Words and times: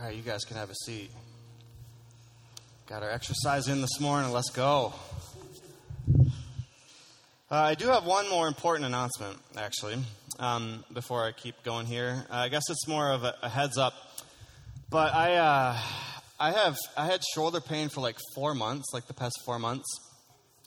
All 0.00 0.06
right, 0.06 0.16
you 0.16 0.22
guys 0.22 0.46
can 0.46 0.56
have 0.56 0.70
a 0.70 0.74
seat. 0.74 1.10
Got 2.88 3.02
our 3.02 3.10
exercise 3.10 3.68
in 3.68 3.82
this 3.82 4.00
morning. 4.00 4.32
Let's 4.32 4.48
go. 4.48 4.94
Uh, 6.18 6.24
I 7.50 7.74
do 7.74 7.86
have 7.88 8.06
one 8.06 8.26
more 8.30 8.48
important 8.48 8.86
announcement, 8.86 9.36
actually, 9.58 9.98
um, 10.38 10.86
before 10.90 11.26
I 11.26 11.32
keep 11.32 11.62
going 11.64 11.84
here. 11.84 12.24
Uh, 12.30 12.36
I 12.36 12.48
guess 12.48 12.62
it's 12.70 12.88
more 12.88 13.10
of 13.10 13.24
a, 13.24 13.34
a 13.42 13.50
heads 13.50 13.76
up, 13.76 13.92
but 14.88 15.12
I, 15.12 15.34
uh, 15.34 15.78
I 16.38 16.52
have 16.52 16.78
I 16.96 17.04
had 17.04 17.20
shoulder 17.34 17.60
pain 17.60 17.90
for 17.90 18.00
like 18.00 18.16
four 18.34 18.54
months, 18.54 18.94
like 18.94 19.06
the 19.06 19.12
past 19.12 19.38
four 19.44 19.58
months, 19.58 19.84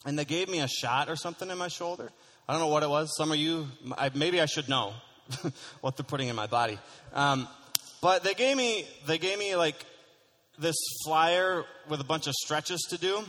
and 0.05 0.19
they 0.19 0.25
gave 0.25 0.47
me 0.47 0.59
a 0.59 0.67
shot 0.67 1.09
or 1.09 1.15
something 1.15 1.49
in 1.49 1.57
my 1.57 1.69
shoulder. 1.69 2.11
I 2.47 2.53
don't 2.53 2.61
know 2.61 2.67
what 2.67 2.83
it 2.83 2.89
was. 2.89 3.11
Some 3.17 3.31
of 3.31 3.39
you, 3.39 3.65
I, 3.97 4.11
maybe 4.13 4.41
I 4.41 4.45
should 4.45 4.69
know 4.69 4.93
what 5.81 5.97
they're 5.97 6.03
putting 6.03 6.27
in 6.27 6.35
my 6.35 6.45
body. 6.45 6.77
Um, 7.15 7.47
but 8.03 8.21
they 8.21 8.33
gave 8.33 8.57
me 8.57 8.85
they 9.07 9.17
gave 9.17 9.39
me 9.39 9.55
like 9.55 9.85
this 10.59 10.75
flyer 11.05 11.63
with 11.87 12.01
a 12.01 12.03
bunch 12.03 12.27
of 12.27 12.33
stretches 12.33 12.81
to 12.89 12.97
do. 12.97 13.23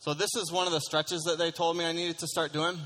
So 0.00 0.12
this 0.12 0.28
is 0.36 0.52
one 0.52 0.66
of 0.66 0.72
the 0.72 0.80
stretches 0.80 1.22
that 1.22 1.38
they 1.38 1.50
told 1.50 1.78
me 1.78 1.86
I 1.86 1.92
needed 1.92 2.18
to 2.18 2.26
start 2.26 2.52
doing. 2.52 2.76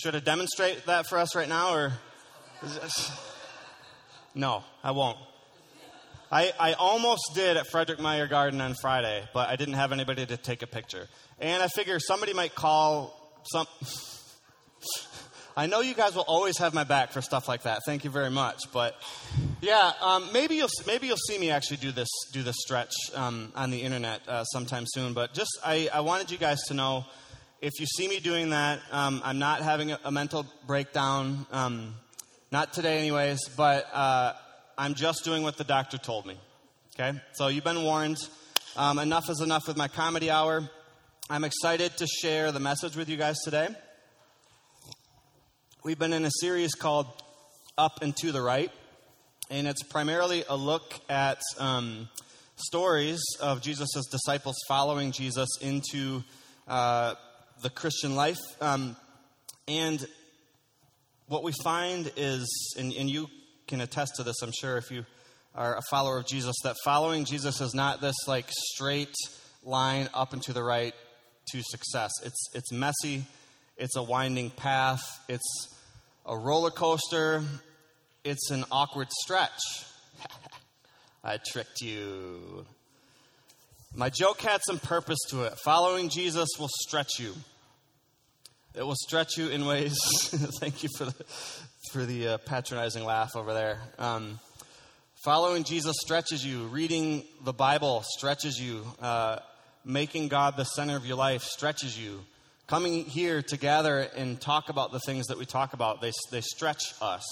Should 0.00 0.14
I 0.14 0.20
demonstrate 0.20 0.86
that 0.86 1.08
for 1.08 1.18
us 1.18 1.34
right 1.34 1.48
now, 1.48 1.74
or 1.74 1.92
no? 4.34 4.62
I 4.84 4.92
won't. 4.92 5.18
I, 6.30 6.52
I 6.60 6.74
almost 6.74 7.32
did 7.34 7.56
at 7.56 7.66
Frederik 7.66 7.98
Meijer 7.98 8.28
Garden 8.28 8.60
on 8.60 8.74
Friday, 8.80 9.26
but 9.34 9.48
I 9.48 9.56
didn't 9.56 9.74
have 9.74 9.92
anybody 9.92 10.26
to 10.26 10.36
take 10.36 10.62
a 10.62 10.66
picture. 10.66 11.08
And 11.40 11.62
I 11.62 11.68
figure 11.68 11.98
somebody 11.98 12.34
might 12.34 12.54
call 12.54 13.40
some. 13.50 13.66
I 15.58 15.66
know 15.66 15.80
you 15.80 15.92
guys 15.92 16.14
will 16.14 16.22
always 16.22 16.56
have 16.58 16.72
my 16.72 16.84
back 16.84 17.10
for 17.10 17.20
stuff 17.20 17.48
like 17.48 17.62
that. 17.62 17.80
Thank 17.84 18.04
you 18.04 18.10
very 18.10 18.30
much. 18.30 18.60
But 18.72 18.94
yeah, 19.60 19.90
um, 20.00 20.28
maybe 20.32 20.54
you'll 20.54 20.68
maybe 20.86 21.08
you'll 21.08 21.16
see 21.16 21.36
me 21.36 21.50
actually 21.50 21.78
do 21.78 21.90
this 21.90 22.06
do 22.32 22.44
this 22.44 22.54
stretch 22.60 22.94
um, 23.12 23.52
on 23.56 23.72
the 23.72 23.82
internet 23.82 24.20
uh, 24.28 24.44
sometime 24.44 24.84
soon. 24.86 25.14
But 25.14 25.34
just 25.34 25.50
I, 25.64 25.88
I 25.92 26.02
wanted 26.02 26.30
you 26.30 26.38
guys 26.38 26.62
to 26.68 26.74
know 26.74 27.06
if 27.60 27.72
you 27.80 27.86
see 27.86 28.06
me 28.06 28.20
doing 28.20 28.50
that, 28.50 28.78
um, 28.92 29.20
I'm 29.24 29.40
not 29.40 29.62
having 29.62 29.90
a, 29.90 29.98
a 30.04 30.12
mental 30.12 30.46
breakdown. 30.68 31.44
Um, 31.50 31.96
not 32.52 32.72
today, 32.72 32.98
anyways. 32.98 33.48
But 33.56 33.92
uh, 33.92 34.34
I'm 34.78 34.94
just 34.94 35.24
doing 35.24 35.42
what 35.42 35.56
the 35.56 35.64
doctor 35.64 35.98
told 35.98 36.24
me. 36.24 36.36
Okay, 36.94 37.18
so 37.32 37.48
you've 37.48 37.64
been 37.64 37.82
warned. 37.82 38.18
Um, 38.76 39.00
enough 39.00 39.28
is 39.28 39.40
enough 39.40 39.66
with 39.66 39.76
my 39.76 39.88
comedy 39.88 40.30
hour. 40.30 40.70
I'm 41.28 41.42
excited 41.42 41.96
to 41.96 42.06
share 42.06 42.52
the 42.52 42.60
message 42.60 42.94
with 42.94 43.08
you 43.08 43.16
guys 43.16 43.38
today. 43.42 43.74
We've 45.88 45.98
been 45.98 46.12
in 46.12 46.26
a 46.26 46.30
series 46.42 46.74
called 46.74 47.06
Up 47.78 48.02
and 48.02 48.14
to 48.18 48.30
the 48.30 48.42
Right, 48.42 48.70
and 49.48 49.66
it's 49.66 49.82
primarily 49.82 50.44
a 50.46 50.54
look 50.54 50.92
at 51.08 51.40
um, 51.58 52.10
stories 52.56 53.22
of 53.40 53.62
Jesus' 53.62 54.06
disciples 54.10 54.56
following 54.68 55.12
Jesus 55.12 55.48
into 55.62 56.24
uh, 56.66 57.14
the 57.62 57.70
Christian 57.70 58.16
life. 58.16 58.36
Um, 58.60 58.96
and 59.66 60.06
what 61.26 61.42
we 61.42 61.52
find 61.64 62.12
is, 62.18 62.74
and, 62.78 62.92
and 62.92 63.08
you 63.08 63.28
can 63.66 63.80
attest 63.80 64.16
to 64.16 64.24
this, 64.24 64.42
I'm 64.42 64.52
sure, 64.52 64.76
if 64.76 64.90
you 64.90 65.06
are 65.54 65.74
a 65.78 65.82
follower 65.88 66.18
of 66.18 66.26
Jesus, 66.26 66.54
that 66.64 66.76
following 66.84 67.24
Jesus 67.24 67.62
is 67.62 67.72
not 67.72 68.02
this 68.02 68.16
like 68.26 68.50
straight 68.50 69.14
line 69.64 70.10
up 70.12 70.34
and 70.34 70.42
to 70.42 70.52
the 70.52 70.62
right 70.62 70.94
to 71.52 71.62
success. 71.62 72.10
It's, 72.26 72.50
it's 72.52 72.70
messy, 72.72 73.24
it's 73.78 73.96
a 73.96 74.02
winding 74.02 74.50
path, 74.50 75.00
it's 75.30 75.76
a 76.28 76.36
roller 76.36 76.70
coaster, 76.70 77.42
it's 78.22 78.50
an 78.50 78.64
awkward 78.70 79.08
stretch. 79.22 79.58
I 81.24 81.38
tricked 81.38 81.80
you. 81.80 82.66
My 83.94 84.10
joke 84.10 84.42
had 84.42 84.60
some 84.66 84.78
purpose 84.78 85.18
to 85.30 85.44
it. 85.44 85.54
Following 85.64 86.10
Jesus 86.10 86.50
will 86.58 86.68
stretch 86.80 87.18
you. 87.18 87.32
It 88.74 88.82
will 88.82 88.94
stretch 88.94 89.38
you 89.38 89.48
in 89.48 89.64
ways. 89.64 89.96
thank 90.60 90.82
you 90.82 90.90
for 90.98 91.06
the, 91.06 91.24
for 91.92 92.04
the 92.04 92.28
uh, 92.28 92.38
patronizing 92.38 93.06
laugh 93.06 93.34
over 93.34 93.54
there. 93.54 93.78
Um, 93.98 94.38
following 95.24 95.64
Jesus 95.64 95.96
stretches 95.98 96.44
you. 96.44 96.66
Reading 96.66 97.24
the 97.42 97.54
Bible 97.54 98.04
stretches 98.04 98.60
you. 98.60 98.84
Uh, 99.00 99.38
making 99.82 100.28
God 100.28 100.58
the 100.58 100.64
center 100.64 100.94
of 100.94 101.06
your 101.06 101.16
life 101.16 101.42
stretches 101.42 101.98
you 101.98 102.20
coming 102.68 103.06
here 103.06 103.40
to 103.40 103.56
gather 103.56 104.00
and 104.14 104.38
talk 104.38 104.68
about 104.68 104.92
the 104.92 105.00
things 105.00 105.28
that 105.28 105.38
we 105.38 105.46
talk 105.46 105.72
about, 105.72 106.02
they, 106.02 106.12
they 106.30 106.42
stretch 106.42 106.82
us. 107.00 107.24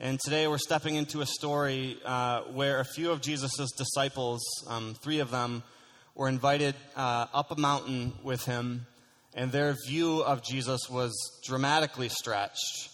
And 0.00 0.18
today 0.18 0.48
we're 0.48 0.58
stepping 0.58 0.96
into 0.96 1.20
a 1.20 1.26
story 1.26 1.96
uh, 2.04 2.40
where 2.42 2.80
a 2.80 2.84
few 2.84 3.12
of 3.12 3.20
Jesus' 3.20 3.70
disciples, 3.76 4.40
um, 4.66 4.96
three 5.00 5.20
of 5.20 5.30
them, 5.30 5.62
were 6.16 6.28
invited 6.28 6.74
uh, 6.96 7.26
up 7.32 7.52
a 7.52 7.60
mountain 7.60 8.12
with 8.24 8.44
him, 8.46 8.84
and 9.32 9.52
their 9.52 9.76
view 9.86 10.22
of 10.22 10.42
Jesus 10.42 10.90
was 10.90 11.14
dramatically 11.44 12.08
stretched. 12.08 12.90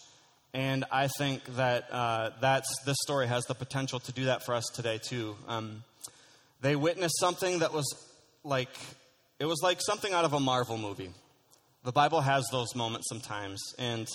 And 0.53 0.85
I 0.91 1.07
think 1.07 1.43
that 1.55 1.91
uh, 1.91 2.29
that's, 2.41 2.67
this 2.85 2.97
story 3.01 3.25
has 3.25 3.43
the 3.45 3.55
potential 3.55 3.99
to 4.01 4.11
do 4.11 4.25
that 4.25 4.45
for 4.45 4.53
us 4.53 4.65
today, 4.75 4.99
too. 5.03 5.35
Um, 5.47 5.83
they 6.61 6.75
witnessed 6.75 7.19
something 7.19 7.59
that 7.59 7.73
was 7.73 7.91
like, 8.43 8.69
it 9.39 9.45
was 9.45 9.61
like 9.63 9.79
something 9.81 10.13
out 10.13 10.25
of 10.25 10.33
a 10.33 10.39
Marvel 10.39 10.77
movie. 10.77 11.09
The 11.85 11.91
Bible 11.91 12.21
has 12.21 12.47
those 12.51 12.73
moments 12.75 13.07
sometimes. 13.09 13.61
And 13.77 14.07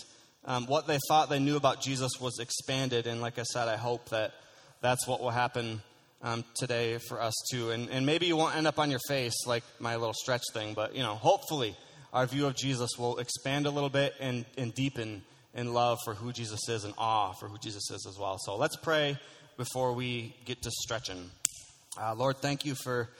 um, 0.44 0.66
what 0.66 0.88
they 0.88 0.98
thought 1.08 1.30
they 1.30 1.38
knew 1.38 1.56
about 1.56 1.80
Jesus 1.80 2.10
was 2.20 2.40
expanded. 2.40 3.06
And 3.06 3.20
like 3.20 3.38
I 3.38 3.44
said, 3.44 3.68
I 3.68 3.76
hope 3.76 4.08
that 4.08 4.34
that's 4.80 5.06
what 5.06 5.20
will 5.20 5.30
happen 5.30 5.80
um, 6.20 6.44
today 6.56 6.98
for 6.98 7.22
us 7.22 7.34
too. 7.52 7.70
And, 7.70 7.88
and 7.90 8.04
maybe 8.04 8.26
you 8.26 8.36
won't 8.36 8.56
end 8.56 8.66
up 8.66 8.80
on 8.80 8.90
your 8.90 8.98
face 9.06 9.46
like 9.46 9.62
my 9.78 9.94
little 9.94 10.14
stretch 10.14 10.42
thing, 10.52 10.74
but 10.74 10.96
you 10.96 11.02
know, 11.04 11.14
hopefully 11.14 11.76
our 12.12 12.26
view 12.26 12.46
of 12.46 12.56
Jesus 12.56 12.90
will 12.98 13.18
expand 13.18 13.66
a 13.66 13.70
little 13.70 13.88
bit 13.88 14.14
and, 14.18 14.44
and 14.58 14.74
deepen 14.74 15.22
in 15.54 15.72
love 15.72 15.98
for 16.04 16.14
who 16.14 16.32
Jesus 16.32 16.68
is 16.68 16.84
and 16.84 16.92
awe 16.98 17.32
for 17.38 17.48
who 17.48 17.58
Jesus 17.58 17.88
is 17.92 18.04
as 18.08 18.18
well. 18.18 18.36
So 18.40 18.56
let's 18.56 18.76
pray 18.76 19.16
before 19.56 19.92
we 19.92 20.34
get 20.44 20.60
to 20.62 20.70
stretching. 20.72 21.30
Uh, 22.00 22.14
Lord, 22.14 22.38
thank 22.38 22.64
you 22.64 22.74
for 22.74 23.10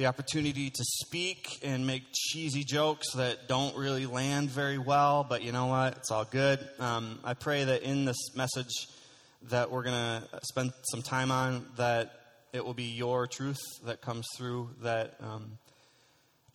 the 0.00 0.06
opportunity 0.06 0.70
to 0.70 0.82
speak 0.82 1.58
and 1.62 1.86
make 1.86 2.02
cheesy 2.14 2.64
jokes 2.64 3.12
that 3.12 3.48
don't 3.48 3.76
really 3.76 4.06
land 4.06 4.48
very 4.48 4.78
well, 4.78 5.26
but 5.28 5.42
you 5.42 5.52
know 5.52 5.66
what? 5.66 5.94
It's 5.98 6.10
all 6.10 6.24
good. 6.24 6.58
Um, 6.78 7.18
I 7.22 7.34
pray 7.34 7.64
that 7.64 7.82
in 7.82 8.06
this 8.06 8.34
message 8.34 8.88
that 9.50 9.70
we're 9.70 9.82
going 9.82 10.22
to 10.22 10.40
spend 10.44 10.72
some 10.90 11.02
time 11.02 11.30
on, 11.30 11.66
that 11.76 12.18
it 12.54 12.64
will 12.64 12.72
be 12.72 12.84
your 12.84 13.26
truth 13.26 13.60
that 13.84 14.00
comes 14.00 14.26
through, 14.38 14.70
that 14.80 15.16
um, 15.20 15.58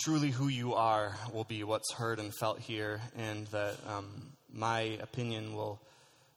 truly 0.04 0.32
who 0.32 0.48
you 0.48 0.74
are 0.74 1.16
will 1.32 1.44
be 1.44 1.64
what's 1.64 1.94
heard 1.94 2.18
and 2.18 2.34
felt 2.40 2.60
here, 2.60 3.00
and 3.16 3.46
that 3.48 3.76
um, 3.88 4.08
my 4.52 4.98
opinion 5.04 5.56
will, 5.56 5.80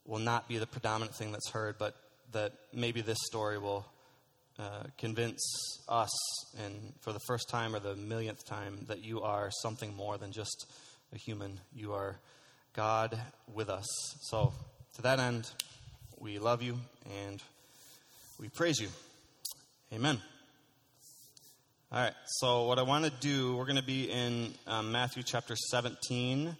will 0.04 0.18
not 0.18 0.46
be 0.46 0.58
the 0.58 0.66
predominant 0.66 1.16
thing 1.16 1.32
that's 1.32 1.48
heard, 1.48 1.76
but 1.78 1.96
that 2.32 2.52
maybe 2.74 3.00
this 3.00 3.18
story 3.24 3.56
will 3.56 3.86
uh, 4.58 4.84
convince 4.98 5.40
us, 5.88 6.10
and 6.64 6.92
for 7.00 7.12
the 7.12 7.20
first 7.20 7.48
time 7.48 7.74
or 7.74 7.78
the 7.78 7.94
millionth 7.94 8.44
time, 8.44 8.84
that 8.88 9.04
you 9.04 9.22
are 9.22 9.50
something 9.62 9.94
more 9.94 10.18
than 10.18 10.32
just 10.32 10.66
a 11.14 11.18
human. 11.18 11.60
You 11.72 11.92
are 11.92 12.16
God 12.74 13.18
with 13.52 13.70
us. 13.70 13.86
So, 14.22 14.52
to 14.96 15.02
that 15.02 15.20
end, 15.20 15.48
we 16.18 16.38
love 16.38 16.62
you 16.62 16.78
and 17.26 17.40
we 18.40 18.48
praise 18.48 18.80
you. 18.80 18.88
Amen. 19.92 20.20
All 21.90 22.02
right, 22.02 22.12
so 22.26 22.64
what 22.64 22.78
I 22.78 22.82
want 22.82 23.06
to 23.06 23.10
do, 23.10 23.56
we're 23.56 23.64
going 23.64 23.76
to 23.76 23.82
be 23.82 24.10
in 24.10 24.52
um, 24.66 24.92
Matthew 24.92 25.22
chapter 25.22 25.56
17. 25.56 26.54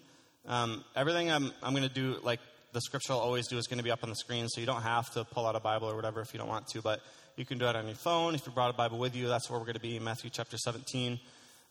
Um, 0.46 0.84
everything 0.96 1.30
I'm, 1.30 1.52
I'm 1.62 1.74
going 1.74 1.86
to 1.86 1.94
do, 1.94 2.16
like 2.22 2.40
the 2.72 2.80
scripture 2.80 3.12
I'll 3.12 3.18
always 3.18 3.46
do, 3.46 3.58
is 3.58 3.66
going 3.66 3.76
to 3.76 3.84
be 3.84 3.90
up 3.90 4.02
on 4.02 4.08
the 4.08 4.16
screen, 4.16 4.48
so 4.48 4.60
you 4.60 4.66
don't 4.66 4.82
have 4.82 5.10
to 5.12 5.24
pull 5.24 5.46
out 5.46 5.54
a 5.54 5.60
Bible 5.60 5.90
or 5.90 5.96
whatever 5.96 6.22
if 6.22 6.32
you 6.32 6.38
don't 6.38 6.48
want 6.48 6.68
to. 6.68 6.80
But 6.80 7.00
you 7.38 7.44
can 7.44 7.56
do 7.58 7.66
it 7.66 7.76
on 7.76 7.86
your 7.86 7.94
phone. 7.94 8.34
If 8.34 8.44
you 8.46 8.52
brought 8.52 8.70
a 8.70 8.76
Bible 8.76 8.98
with 8.98 9.14
you, 9.14 9.28
that's 9.28 9.48
where 9.48 9.60
we're 9.60 9.64
going 9.64 9.76
to 9.76 9.80
be 9.80 9.96
in 9.96 10.02
Matthew 10.02 10.28
chapter 10.28 10.58
17. 10.58 11.20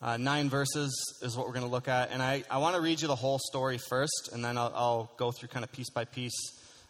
Uh, 0.01 0.15
nine 0.15 0.49
verses 0.49 1.17
is 1.21 1.35
what 1.35 1.45
we're 1.45 1.53
going 1.53 1.65
to 1.65 1.71
look 1.71 1.89
at. 1.89 2.11
And 2.11 2.21
I, 2.21 2.45
I 2.49 2.59
want 2.59 2.75
to 2.75 2.81
read 2.81 3.01
you 3.01 3.09
the 3.09 3.15
whole 3.15 3.37
story 3.37 3.77
first, 3.77 4.29
and 4.31 4.45
then 4.45 4.57
I'll, 4.57 4.71
I'll 4.73 5.11
go 5.17 5.31
through 5.31 5.49
kind 5.49 5.65
of 5.65 5.71
piece 5.73 5.89
by 5.89 6.05
piece. 6.05 6.37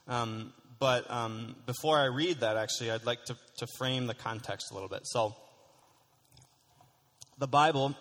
Um, 0.08 0.54
but 0.78 1.10
um, 1.10 1.56
before 1.66 1.98
I 1.98 2.06
read 2.06 2.42
that, 2.42 2.56
actually, 2.56 2.92
I'd 2.92 3.06
like 3.06 3.26
to, 3.26 3.36
to 3.58 3.68
frame 3.80 4.06
the 4.06 4.14
context 4.14 4.68
a 4.70 4.76
little 4.76 4.90
bit. 4.90 5.02
So, 5.06 5.36
the 7.40 7.48
Bible 7.48 7.96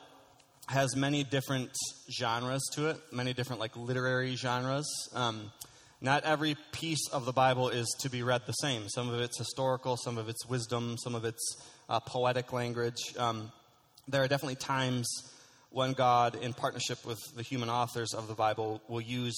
has 0.69 0.94
many 0.94 1.25
different 1.25 1.70
genres 2.11 2.62
to 2.75 2.90
it, 2.90 2.99
many 3.12 3.32
different 3.32 3.61
like 3.61 3.75
literary 3.76 4.34
genres. 4.37 4.87
Um, 5.14 5.52
not 6.00 6.25
every 6.25 6.56
piece 6.72 7.08
of 7.10 7.25
the 7.25 7.32
Bible 7.32 7.69
is 7.69 7.87
to 8.00 8.10
be 8.10 8.22
read 8.22 8.43
the 8.46 8.52
same. 8.52 8.88
Some 8.88 9.08
of 9.08 9.20
it's 9.20 9.38
historical, 9.38 9.96
some 9.96 10.19
of 10.19 10.28
it's 10.28 10.46
wisdom, 10.46 10.96
some 10.98 11.14
of 11.14 11.25
it's 11.25 11.56
uh, 11.88 12.00
poetic 12.00 12.52
language. 12.52 13.00
Um, 13.19 13.50
there 14.06 14.22
are 14.22 14.28
definitely 14.28 14.56
times 14.56 15.08
when 15.70 15.93
God, 15.93 16.37
in 16.37 16.52
partnership 16.52 17.04
with 17.04 17.19
the 17.34 17.43
human 17.43 17.69
authors 17.69 18.14
of 18.14 18.28
the 18.28 18.34
Bible, 18.34 18.81
will 18.88 19.00
use 19.00 19.34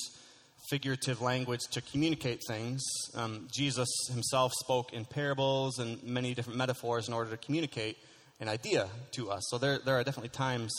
figurative 0.68 1.22
language 1.22 1.60
to 1.70 1.80
communicate 1.80 2.42
things. 2.46 2.82
Um, 3.14 3.48
Jesus 3.52 3.88
himself 4.10 4.52
spoke 4.60 4.92
in 4.92 5.04
parables 5.04 5.78
and 5.78 6.02
many 6.02 6.34
different 6.34 6.58
metaphors 6.58 7.08
in 7.08 7.14
order 7.14 7.30
to 7.30 7.36
communicate 7.36 7.96
an 8.40 8.48
idea 8.48 8.88
to 9.12 9.30
us. 9.30 9.42
So 9.48 9.58
there, 9.58 9.78
there 9.78 9.96
are 9.98 10.04
definitely 10.04 10.30
times 10.30 10.72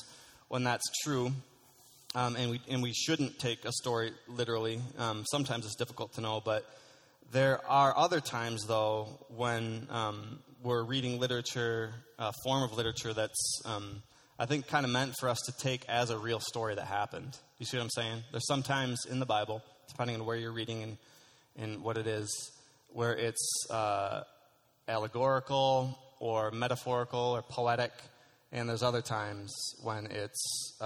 when 0.50 0.64
that's 0.64 0.86
true, 1.04 1.32
um, 2.16 2.36
and, 2.36 2.52
we, 2.52 2.62
and 2.70 2.82
we 2.82 2.94
shouldn't 2.94 3.40
take 3.40 3.66
a 3.66 3.72
story 3.72 4.12
literally. 4.28 4.82
Um, 4.98 5.26
sometimes 5.30 5.66
it's 5.66 5.76
difficult 5.76 6.14
to 6.14 6.22
know, 6.22 6.42
but 6.44 6.66
there 7.32 7.60
are 7.68 7.96
other 7.96 8.20
times, 8.20 8.66
though, 8.66 9.08
when 9.36 9.88
um, 9.92 10.40
we're 10.64 10.84
reading 10.84 11.20
literature, 11.20 11.94
a 12.18 12.34
form 12.44 12.64
of 12.64 12.74
literature 12.74 13.14
that's, 13.14 13.62
um, 13.66 14.02
I 14.40 14.46
think, 14.46 14.68
kind 14.68 14.86
of 14.86 14.92
meant 14.92 15.14
for 15.20 15.30
us 15.30 15.40
to 15.46 15.52
take 15.52 15.88
as 15.88 16.10
a 16.10 16.18
real 16.18 16.40
story 16.40 16.76
that 16.76 16.86
happened. 16.86 17.38
You 17.60 17.66
see 17.66 17.78
what 17.78 17.84
I'm 17.84 17.90
saying? 17.92 18.24
There's 18.32 18.48
sometimes 18.48 19.06
in 19.06 19.20
the 19.20 19.26
Bible 19.26 19.62
depending 19.88 20.16
on 20.18 20.26
where 20.26 20.38
you're 20.38 20.52
reading 20.52 20.84
and, 20.84 20.98
and 21.58 21.84
what 21.84 21.98
it 21.98 22.08
is, 22.08 22.52
where 22.94 23.16
it's 23.16 23.68
uh, 23.70 24.24
allegorical 24.88 25.98
or 26.20 26.52
metaphorical 26.52 27.20
or 27.20 27.42
poetic. 27.42 27.92
And 28.52 28.68
there's 28.68 28.82
other 28.82 29.02
times 29.02 29.54
when 29.84 30.08
it's 30.08 30.78
a, 30.82 30.86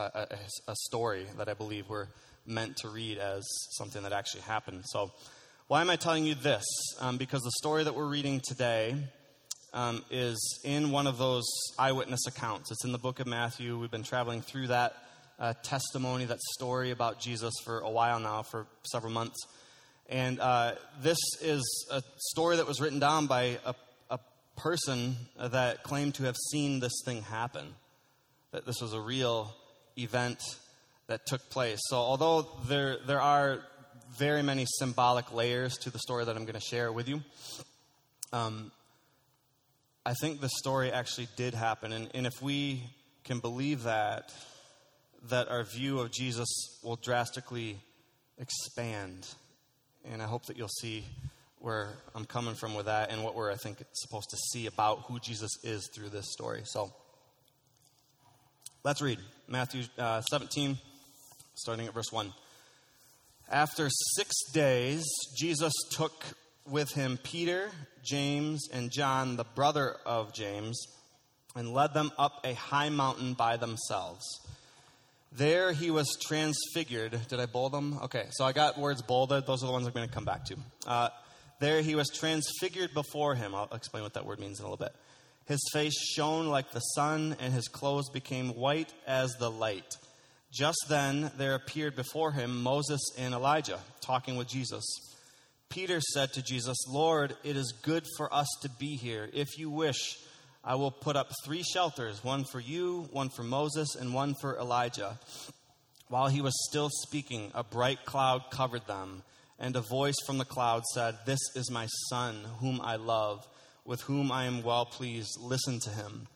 a, 0.69 0.71
a, 0.71 0.75
story 0.75 1.25
that 1.37 1.47
I 1.47 1.53
believe 1.53 1.87
we're 1.87 2.07
meant 2.45 2.75
to 2.77 2.89
read 2.89 3.17
as 3.17 3.47
something 3.77 4.03
that 4.03 4.11
actually 4.11 4.41
happened. 4.41 4.83
So, 4.85 5.11
why 5.67 5.79
am 5.79 5.89
I 5.89 5.95
telling 5.95 6.25
you 6.25 6.35
this? 6.35 6.65
Um, 6.99 7.17
because 7.17 7.41
the 7.41 7.53
story 7.59 7.85
that 7.85 7.95
we're 7.95 8.07
reading 8.07 8.41
today 8.43 8.97
um, 9.73 10.03
is 10.11 10.59
in 10.65 10.91
one 10.91 11.07
of 11.07 11.17
those 11.17 11.45
eyewitness 11.79 12.27
accounts. 12.27 12.69
It's 12.69 12.83
in 12.83 12.91
the 12.91 12.97
book 12.97 13.21
of 13.21 13.27
Matthew. 13.27 13.79
We've 13.79 13.89
been 13.89 14.03
traveling 14.03 14.41
through 14.41 14.67
that 14.67 14.95
uh, 15.39 15.53
testimony, 15.63 16.25
that 16.25 16.41
story 16.55 16.91
about 16.91 17.19
Jesus 17.19 17.53
for 17.63 17.79
a 17.79 17.89
while 17.89 18.19
now, 18.19 18.43
for 18.43 18.67
several 18.83 19.13
months. 19.13 19.37
And 20.09 20.39
uh, 20.39 20.73
this 21.01 21.17
is 21.41 21.87
a 21.89 22.03
story 22.17 22.57
that 22.57 22.67
was 22.67 22.81
written 22.81 22.99
down 22.99 23.27
by 23.27 23.57
a, 23.65 23.69
a 23.69 23.75
person 24.55 25.15
that 25.39 25.83
claimed 25.83 26.15
to 26.15 26.23
have 26.23 26.35
seen 26.51 26.79
this 26.79 27.01
thing 27.05 27.23
happen, 27.23 27.75
that 28.51 28.65
this 28.65 28.81
was 28.81 28.93
a 28.93 28.99
real 28.99 29.53
event 29.97 30.39
that 31.07 31.25
took 31.25 31.49
place. 31.49 31.79
So, 31.87 31.97
although 31.97 32.47
there, 32.67 32.97
there 33.05 33.21
are 33.21 33.59
very 34.17 34.43
many 34.43 34.65
symbolic 34.79 35.33
layers 35.33 35.77
to 35.79 35.89
the 35.89 35.99
story 35.99 36.25
that 36.25 36.35
I'm 36.35 36.43
going 36.43 36.53
to 36.53 36.59
share 36.59 36.91
with 36.91 37.07
you, 37.07 37.21
um, 38.31 38.71
I 40.05 40.13
think 40.13 40.41
the 40.41 40.49
story 40.49 40.91
actually 40.91 41.27
did 41.35 41.53
happen. 41.53 41.93
And, 41.93 42.09
and 42.13 42.27
if 42.27 42.41
we 42.41 42.83
can 43.23 43.39
believe 43.39 43.83
that, 43.83 44.33
that 45.29 45.47
our 45.47 45.63
view 45.63 45.99
of 45.99 46.11
Jesus 46.11 46.49
will 46.83 46.97
drastically 46.97 47.79
expand. 48.37 49.27
And 50.11 50.21
I 50.21 50.25
hope 50.25 50.45
that 50.47 50.57
you'll 50.57 50.67
see 50.67 51.05
where 51.63 51.87
I'm 52.13 52.25
coming 52.25 52.55
from 52.55 52.75
with 52.75 52.87
that 52.87 53.09
and 53.09 53.23
what 53.23 53.35
we're, 53.35 53.49
I 53.49 53.55
think, 53.55 53.77
supposed 53.93 54.29
to 54.31 54.37
see 54.51 54.67
about 54.67 55.05
who 55.07 55.17
Jesus 55.21 55.49
is 55.63 55.89
through 55.95 56.09
this 56.09 56.29
story. 56.29 56.63
So 56.65 56.91
let's 58.83 59.01
read 59.01 59.17
Matthew 59.47 59.83
uh, 59.97 60.19
17, 60.23 60.77
starting 61.55 61.87
at 61.87 61.93
verse 61.93 62.11
1. 62.11 62.33
After 63.49 63.89
six 64.17 64.35
days, 64.51 65.05
Jesus 65.37 65.71
took 65.91 66.25
with 66.69 66.91
him 66.91 67.17
Peter, 67.23 67.71
James, 68.03 68.67
and 68.73 68.91
John, 68.91 69.37
the 69.37 69.45
brother 69.45 69.95
of 70.05 70.33
James, 70.33 70.85
and 71.55 71.73
led 71.73 71.93
them 71.93 72.11
up 72.17 72.41
a 72.43 72.55
high 72.55 72.89
mountain 72.89 73.35
by 73.35 73.55
themselves. 73.55 74.25
There 75.31 75.71
he 75.71 75.91
was 75.91 76.17
transfigured. 76.27 77.17
Did 77.29 77.39
I 77.39 77.45
bold 77.45 77.71
them? 77.71 77.99
Okay, 78.03 78.25
so 78.31 78.43
I 78.43 78.51
got 78.51 78.77
words 78.77 79.01
bolded. 79.01 79.45
Those 79.47 79.63
are 79.63 79.67
the 79.67 79.71
ones 79.71 79.87
I'm 79.87 79.93
going 79.93 80.09
to 80.09 80.13
come 80.13 80.25
back 80.25 80.43
to. 80.45 80.57
Uh, 80.85 81.09
there 81.59 81.81
he 81.81 81.95
was 81.95 82.09
transfigured 82.09 82.93
before 82.93 83.35
him. 83.35 83.55
I'll 83.55 83.69
explain 83.73 84.03
what 84.03 84.13
that 84.13 84.25
word 84.25 84.39
means 84.39 84.59
in 84.59 84.65
a 84.65 84.69
little 84.69 84.83
bit. 84.83 84.95
His 85.45 85.61
face 85.73 85.97
shone 86.15 86.47
like 86.47 86.71
the 86.71 86.79
sun, 86.79 87.35
and 87.39 87.53
his 87.53 87.67
clothes 87.67 88.09
became 88.09 88.49
white 88.49 88.93
as 89.05 89.33
the 89.39 89.51
light. 89.51 89.95
Just 90.51 90.85
then 90.87 91.31
there 91.37 91.55
appeared 91.55 91.95
before 91.95 92.31
him 92.31 92.61
Moses 92.61 93.01
and 93.17 93.33
Elijah 93.33 93.79
talking 94.01 94.35
with 94.35 94.47
Jesus. 94.47 94.83
Peter 95.69 95.99
said 95.99 96.31
to 96.33 96.43
Jesus, 96.43 96.77
Lord, 96.87 97.35
it 97.43 97.57
is 97.57 97.73
good 97.81 98.05
for 98.15 98.31
us 98.31 98.47
to 98.61 98.69
be 98.69 98.95
here. 98.95 99.27
If 99.33 99.57
you 99.57 99.71
wish, 99.71 100.19
I 100.63 100.75
will 100.75 100.91
put 100.91 101.15
up 101.15 101.31
three 101.43 101.63
shelters 101.63 102.23
one 102.23 102.45
for 102.45 102.59
you, 102.59 103.09
one 103.11 103.29
for 103.29 103.41
Moses, 103.41 103.95
and 103.95 104.13
one 104.13 104.35
for 104.39 104.57
Elijah. 104.57 105.19
While 106.09 106.27
he 106.27 106.41
was 106.41 106.53
still 106.69 106.89
speaking, 106.91 107.51
a 107.55 107.63
bright 107.63 108.05
cloud 108.05 108.51
covered 108.51 108.85
them, 108.85 109.23
and 109.59 109.75
a 109.75 109.81
voice 109.81 110.15
from 110.25 110.37
the 110.37 110.45
cloud 110.45 110.83
said, 110.93 111.17
This 111.25 111.39
is 111.55 111.71
my 111.71 111.87
son, 112.09 112.43
whom 112.59 112.81
I 112.81 112.95
love, 112.95 113.47
with 113.85 114.01
whom 114.01 114.31
I 114.31 114.45
am 114.45 114.63
well 114.63 114.85
pleased. 114.85 115.37
Listen 115.39 115.79
to 115.81 115.89
him. 115.89 116.27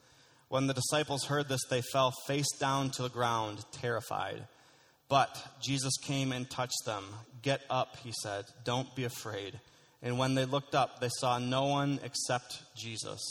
When 0.49 0.67
the 0.67 0.73
disciples 0.73 1.25
heard 1.25 1.49
this, 1.49 1.65
they 1.69 1.81
fell 1.81 2.13
face 2.25 2.51
down 2.59 2.91
to 2.91 3.01
the 3.01 3.09
ground, 3.09 3.65
terrified. 3.71 4.47
But 5.09 5.37
Jesus 5.61 5.93
came 6.01 6.31
and 6.31 6.49
touched 6.49 6.85
them. 6.85 7.03
Get 7.41 7.61
up, 7.69 7.97
he 7.97 8.13
said. 8.23 8.45
Don't 8.63 8.93
be 8.95 9.03
afraid. 9.03 9.59
And 10.01 10.17
when 10.17 10.35
they 10.35 10.45
looked 10.45 10.75
up, 10.75 10.99
they 10.99 11.09
saw 11.19 11.39
no 11.39 11.65
one 11.65 11.99
except 12.03 12.61
Jesus. 12.75 13.21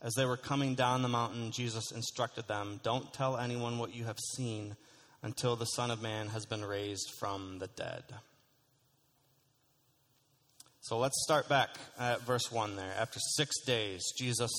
As 0.00 0.14
they 0.14 0.26
were 0.26 0.36
coming 0.36 0.74
down 0.74 1.02
the 1.02 1.08
mountain, 1.08 1.50
Jesus 1.50 1.90
instructed 1.92 2.46
them 2.46 2.80
Don't 2.82 3.12
tell 3.12 3.38
anyone 3.38 3.78
what 3.78 3.94
you 3.94 4.04
have 4.04 4.18
seen 4.36 4.76
until 5.22 5.56
the 5.56 5.64
Son 5.64 5.90
of 5.90 6.02
Man 6.02 6.28
has 6.28 6.44
been 6.44 6.64
raised 6.64 7.10
from 7.18 7.58
the 7.58 7.68
dead. 7.68 8.04
So 10.84 10.98
let's 10.98 11.16
start 11.24 11.48
back 11.48 11.70
at 11.98 12.20
verse 12.26 12.52
1 12.52 12.76
there. 12.76 12.92
After 12.98 13.18
six 13.18 13.58
days, 13.64 14.02
Jesus 14.18 14.50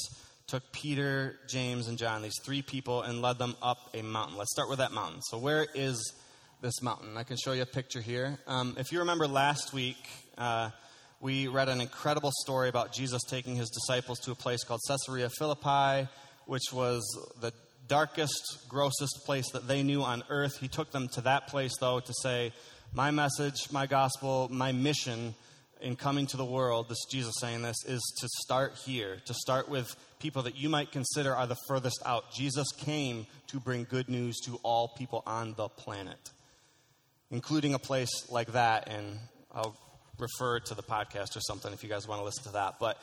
took 0.48 0.64
Peter, 0.72 1.38
James, 1.48 1.88
and 1.88 2.00
John, 2.00 2.24
these 2.24 2.40
three 2.44 2.64
people, 2.64 3.04
and 3.04 3.22
led 3.22 3.38
them 3.38 3.56
up 3.62 3.92
a 3.94 4.02
mountain. 4.02 4.36
Let's 4.36 4.52
start 4.52 4.68
with 4.68 4.80
that 4.80 4.92
mountain. 4.92 5.22
So, 5.22 5.38
where 5.38 5.68
is 5.76 6.16
this 6.62 6.82
mountain? 6.82 7.16
I 7.16 7.22
can 7.22 7.38
show 7.38 7.52
you 7.52 7.62
a 7.62 7.68
picture 7.68 8.02
here. 8.02 8.40
Um, 8.48 8.76
if 8.80 8.92
you 8.92 9.02
remember 9.02 9.28
last 9.28 9.72
week, 9.72 9.98
uh, 10.36 10.72
we 11.22 11.48
read 11.48 11.70
an 11.70 11.80
incredible 11.80 12.32
story 12.42 12.70
about 12.70 12.92
Jesus 12.92 13.22
taking 13.30 13.56
his 13.56 13.70
disciples 13.70 14.18
to 14.22 14.32
a 14.32 14.36
place 14.36 14.64
called 14.64 14.82
Caesarea 14.88 15.30
Philippi, 15.30 16.10
which 16.48 16.74
was 16.74 17.04
the 17.40 17.54
darkest, 17.88 18.68
grossest 18.68 19.26
place 19.28 19.46
that 19.52 19.68
they 19.68 19.84
knew 19.84 20.02
on 20.02 20.24
earth. 20.30 20.58
He 20.60 20.70
took 20.70 20.92
them 20.92 21.08
to 21.10 21.22
that 21.22 21.50
place, 21.50 21.74
though, 21.80 22.00
to 22.00 22.14
say, 22.24 22.52
My 22.96 23.12
message, 23.12 23.72
my 23.72 23.86
gospel, 23.86 24.50
my 24.52 24.72
mission 24.72 25.36
in 25.82 25.96
coming 25.96 26.26
to 26.28 26.38
the 26.38 26.46
world, 26.46 26.90
this 26.90 27.04
Jesus 27.12 27.34
saying 27.40 27.62
this, 27.62 27.78
is 27.86 28.02
to 28.20 28.28
start 28.42 28.76
here, 28.86 29.18
to 29.26 29.34
start 29.34 29.70
with 29.70 29.96
people 30.20 30.44
that 30.44 30.56
you 30.56 30.70
might 30.70 30.92
consider 30.92 31.36
are 31.36 31.48
the 31.48 31.58
furthest 31.68 32.02
out. 32.06 32.32
Jesus 32.34 32.72
came 32.78 33.28
to 33.48 33.60
bring 33.60 33.86
good 33.90 34.10
news 34.10 34.38
to 34.46 34.60
all 34.64 34.90
people 34.98 35.22
on 35.26 35.54
the 35.56 35.68
planet, 35.68 36.32
including 37.30 37.74
a 37.74 37.80
place 37.80 38.30
like 38.30 38.54
that. 38.54 38.88
And 38.88 39.20
I'll 39.54 39.78
refer 40.18 40.60
to 40.62 40.74
the 40.74 40.84
podcast 40.84 41.36
or 41.36 41.42
something 41.42 41.74
if 41.74 41.84
you 41.84 41.90
guys 41.90 42.08
want 42.08 42.20
to 42.22 42.26
listen 42.26 42.44
to 42.46 42.54
that. 42.54 42.76
But 42.80 42.98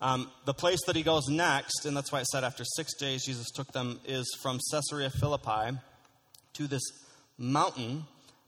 um, 0.00 0.30
the 0.44 0.54
place 0.54 0.80
that 0.86 0.96
he 0.96 1.02
goes 1.02 1.28
next, 1.28 1.86
and 1.86 1.96
that's 1.96 2.12
why 2.12 2.20
it 2.20 2.26
said 2.26 2.44
after 2.44 2.64
six 2.64 2.94
days 2.94 3.24
Jesus 3.24 3.50
took 3.50 3.72
them, 3.72 4.00
is 4.04 4.26
from 4.42 4.58
Caesarea 4.70 5.10
Philippi 5.10 5.78
to 6.54 6.66
this 6.66 6.82
mountain 7.38 8.04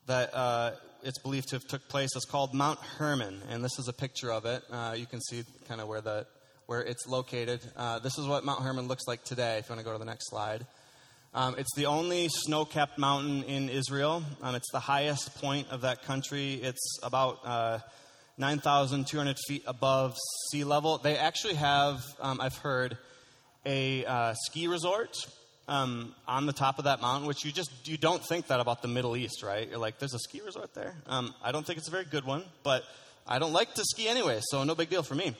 that 0.06 0.34
uh, 0.34 0.72
it's 1.02 1.18
believed 1.18 1.48
to 1.48 1.56
have 1.56 1.66
took 1.66 1.88
place. 1.88 2.10
It's 2.14 2.24
called 2.24 2.54
Mount 2.54 2.78
Hermon, 2.80 3.42
and 3.48 3.64
this 3.64 3.78
is 3.78 3.88
a 3.88 3.92
picture 3.92 4.32
of 4.32 4.44
it. 4.44 4.62
Uh, 4.70 4.94
you 4.96 5.06
can 5.06 5.20
see 5.20 5.44
kind 5.68 5.80
of 5.80 5.88
where 5.88 6.00
the 6.00 6.26
where 6.66 6.82
it's 6.82 7.06
located. 7.06 7.60
Uh, 7.76 7.98
this 7.98 8.18
is 8.18 8.26
what 8.26 8.44
Mount 8.44 8.62
Hermon 8.62 8.88
looks 8.88 9.06
like 9.06 9.24
today. 9.24 9.58
If 9.58 9.68
you 9.68 9.74
want 9.74 9.80
to 9.80 9.84
go 9.84 9.92
to 9.92 9.98
the 9.98 10.04
next 10.04 10.28
slide. 10.28 10.66
Um, 11.34 11.54
it's 11.58 11.74
the 11.76 11.86
only 11.86 12.28
snow 12.28 12.64
capped 12.64 12.98
mountain 12.98 13.42
in 13.44 13.68
Israel. 13.68 14.22
Um, 14.42 14.54
it's 14.54 14.70
the 14.72 14.80
highest 14.80 15.34
point 15.40 15.68
of 15.70 15.82
that 15.82 16.02
country. 16.02 16.54
It's 16.54 16.98
about 17.02 17.38
uh, 17.44 17.78
9,200 18.38 19.36
feet 19.46 19.62
above 19.66 20.16
sea 20.50 20.64
level. 20.64 20.98
They 20.98 21.16
actually 21.16 21.54
have, 21.54 22.02
um, 22.20 22.40
I've 22.40 22.56
heard, 22.56 22.96
a 23.64 24.04
uh, 24.04 24.34
ski 24.46 24.68
resort 24.68 25.16
um, 25.68 26.14
on 26.26 26.46
the 26.46 26.52
top 26.52 26.78
of 26.78 26.86
that 26.86 27.00
mountain, 27.00 27.28
which 27.28 27.44
you 27.44 27.52
just 27.52 27.70
you 27.86 27.96
don't 27.96 28.24
think 28.24 28.48
that 28.48 28.58
about 28.58 28.82
the 28.82 28.88
Middle 28.88 29.16
East, 29.16 29.42
right? 29.42 29.68
You're 29.68 29.78
like, 29.78 29.98
there's 29.98 30.14
a 30.14 30.18
ski 30.18 30.40
resort 30.44 30.74
there. 30.74 30.96
Um, 31.06 31.34
I 31.42 31.52
don't 31.52 31.64
think 31.64 31.78
it's 31.78 31.88
a 31.88 31.92
very 31.92 32.06
good 32.06 32.24
one, 32.24 32.42
but 32.62 32.82
I 33.26 33.38
don't 33.38 33.52
like 33.52 33.74
to 33.74 33.84
ski 33.84 34.08
anyway, 34.08 34.40
so 34.50 34.64
no 34.64 34.74
big 34.74 34.88
deal 34.88 35.02
for 35.02 35.14
me. 35.14 35.36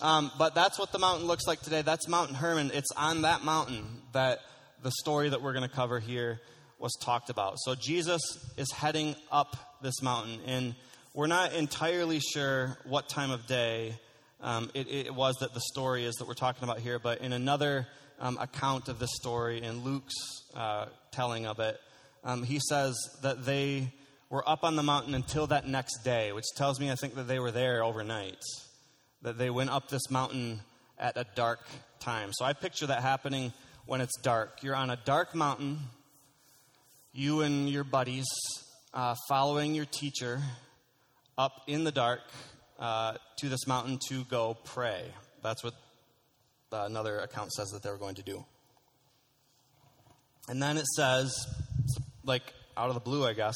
Um, 0.00 0.30
but 0.38 0.54
that's 0.54 0.78
what 0.78 0.92
the 0.92 0.98
mountain 0.98 1.26
looks 1.26 1.46
like 1.46 1.60
today. 1.60 1.82
That's 1.82 2.06
Mountain 2.08 2.36
Hermon. 2.36 2.70
It's 2.72 2.90
on 2.96 3.22
that 3.22 3.44
mountain 3.44 3.84
that 4.12 4.40
the 4.82 4.90
story 5.00 5.28
that 5.30 5.42
we're 5.42 5.52
going 5.52 5.68
to 5.68 5.74
cover 5.74 6.00
here 6.00 6.40
was 6.78 6.92
talked 7.00 7.30
about. 7.30 7.54
So 7.58 7.74
Jesus 7.74 8.20
is 8.56 8.70
heading 8.72 9.16
up 9.30 9.56
this 9.80 10.02
mountain, 10.02 10.40
and 10.46 10.74
we're 11.14 11.26
not 11.26 11.52
entirely 11.54 12.20
sure 12.20 12.76
what 12.84 13.08
time 13.08 13.30
of 13.30 13.46
day 13.46 13.94
um, 14.40 14.70
it, 14.74 14.88
it, 14.88 15.14
was 15.14 15.36
that 15.36 15.54
the 15.54 15.60
story 15.60 16.04
is 16.04 16.16
that 16.16 16.26
we're 16.26 16.34
talking 16.34 16.64
about 16.64 16.80
here, 16.80 16.98
but 16.98 17.20
in 17.20 17.32
another 17.32 17.86
um, 18.22 18.38
account 18.40 18.88
of 18.88 18.98
this 18.98 19.10
story, 19.14 19.60
in 19.60 19.82
Luke's 19.84 20.14
uh, 20.54 20.86
telling 21.10 21.44
of 21.44 21.58
it, 21.58 21.78
um, 22.24 22.44
he 22.44 22.60
says 22.60 22.96
that 23.22 23.44
they 23.44 23.92
were 24.30 24.48
up 24.48 24.62
on 24.62 24.76
the 24.76 24.82
mountain 24.82 25.14
until 25.14 25.48
that 25.48 25.66
next 25.66 26.04
day, 26.04 26.32
which 26.32 26.46
tells 26.56 26.80
me 26.80 26.90
I 26.90 26.94
think 26.94 27.16
that 27.16 27.26
they 27.26 27.40
were 27.40 27.50
there 27.50 27.82
overnight, 27.82 28.40
that 29.22 29.36
they 29.36 29.50
went 29.50 29.70
up 29.70 29.88
this 29.88 30.08
mountain 30.08 30.60
at 30.98 31.16
a 31.16 31.26
dark 31.34 31.60
time. 31.98 32.30
So 32.32 32.44
I 32.44 32.52
picture 32.52 32.86
that 32.86 33.02
happening 33.02 33.52
when 33.86 34.00
it's 34.00 34.16
dark. 34.22 34.62
You're 34.62 34.76
on 34.76 34.90
a 34.90 34.98
dark 35.04 35.34
mountain, 35.34 35.78
you 37.12 37.42
and 37.42 37.68
your 37.68 37.84
buddies 37.84 38.26
uh, 38.94 39.16
following 39.28 39.74
your 39.74 39.84
teacher 39.84 40.40
up 41.36 41.62
in 41.66 41.82
the 41.82 41.92
dark 41.92 42.20
uh, 42.78 43.14
to 43.38 43.48
this 43.48 43.66
mountain 43.66 43.98
to 44.08 44.22
go 44.24 44.56
pray. 44.64 45.02
That's 45.42 45.64
what 45.64 45.74
uh, 46.72 46.84
another 46.86 47.18
account 47.20 47.52
says 47.52 47.70
that 47.70 47.82
they 47.82 47.90
were 47.90 47.98
going 47.98 48.14
to 48.16 48.22
do. 48.22 48.44
And 50.48 50.62
then 50.62 50.76
it 50.76 50.86
says, 50.86 51.34
like 52.24 52.42
out 52.76 52.88
of 52.88 52.94
the 52.94 53.00
blue, 53.00 53.26
I 53.26 53.32
guess, 53.32 53.54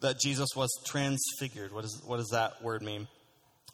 that 0.00 0.18
Jesus 0.18 0.48
was 0.56 0.70
transfigured. 0.86 1.72
What, 1.72 1.84
is, 1.84 2.02
what 2.04 2.16
does 2.16 2.28
that 2.28 2.62
word 2.62 2.82
mean? 2.82 3.08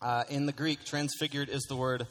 Uh, 0.00 0.25
in 0.28 0.47
the 0.47 0.52
Greek, 0.52 0.85
transfigured 0.85 1.49
is 1.49 1.62
the 1.68 1.76
word 1.76 2.06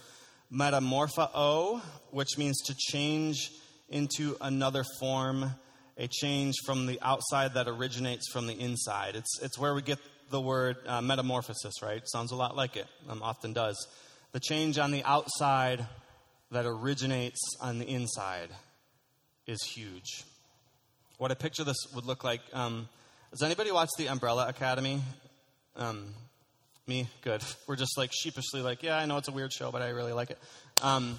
metamorpho, 0.51 1.81
which 2.11 2.37
means 2.37 2.61
to 2.63 2.75
change 2.75 3.51
into 3.89 4.35
another 4.41 4.83
form, 4.99 5.51
a 5.97 6.07
change 6.07 6.55
from 6.65 6.85
the 6.87 6.99
outside 7.01 7.53
that 7.53 7.67
originates 7.67 8.27
from 8.31 8.47
the 8.47 8.59
inside. 8.59 9.15
It's, 9.15 9.39
it's 9.41 9.59
where 9.59 9.73
we 9.73 9.81
get 9.81 9.99
the 10.31 10.41
word 10.41 10.77
uh, 10.87 11.01
metamorphosis, 11.01 11.81
right? 11.81 12.01
Sounds 12.07 12.31
a 12.31 12.35
lot 12.35 12.55
like 12.55 12.75
it, 12.75 12.87
um, 13.09 13.21
often 13.21 13.53
does. 13.53 13.87
The 14.31 14.39
change 14.39 14.77
on 14.77 14.91
the 14.91 15.03
outside 15.03 15.85
that 16.55 16.65
originates 16.65 17.41
on 17.59 17.79
the 17.79 17.85
inside 17.85 18.47
is 19.45 19.61
huge. 19.61 20.23
What 21.17 21.29
I 21.29 21.33
picture 21.33 21.65
this 21.65 21.75
would 21.93 22.05
look 22.05 22.23
like. 22.23 22.39
Um, 22.53 22.87
does 23.31 23.43
anybody 23.43 23.73
watch 23.73 23.89
the 23.97 24.07
Umbrella 24.07 24.47
Academy? 24.47 25.01
Um, 25.75 26.13
me? 26.87 27.09
Good. 27.23 27.43
We're 27.67 27.75
just 27.75 27.97
like 27.97 28.11
sheepishly 28.13 28.61
like, 28.61 28.83
yeah, 28.83 28.97
I 28.97 29.05
know 29.05 29.17
it's 29.17 29.27
a 29.27 29.33
weird 29.33 29.51
show, 29.51 29.69
but 29.69 29.81
I 29.81 29.89
really 29.89 30.13
like 30.13 30.29
it. 30.31 30.37
Um, 30.81 31.17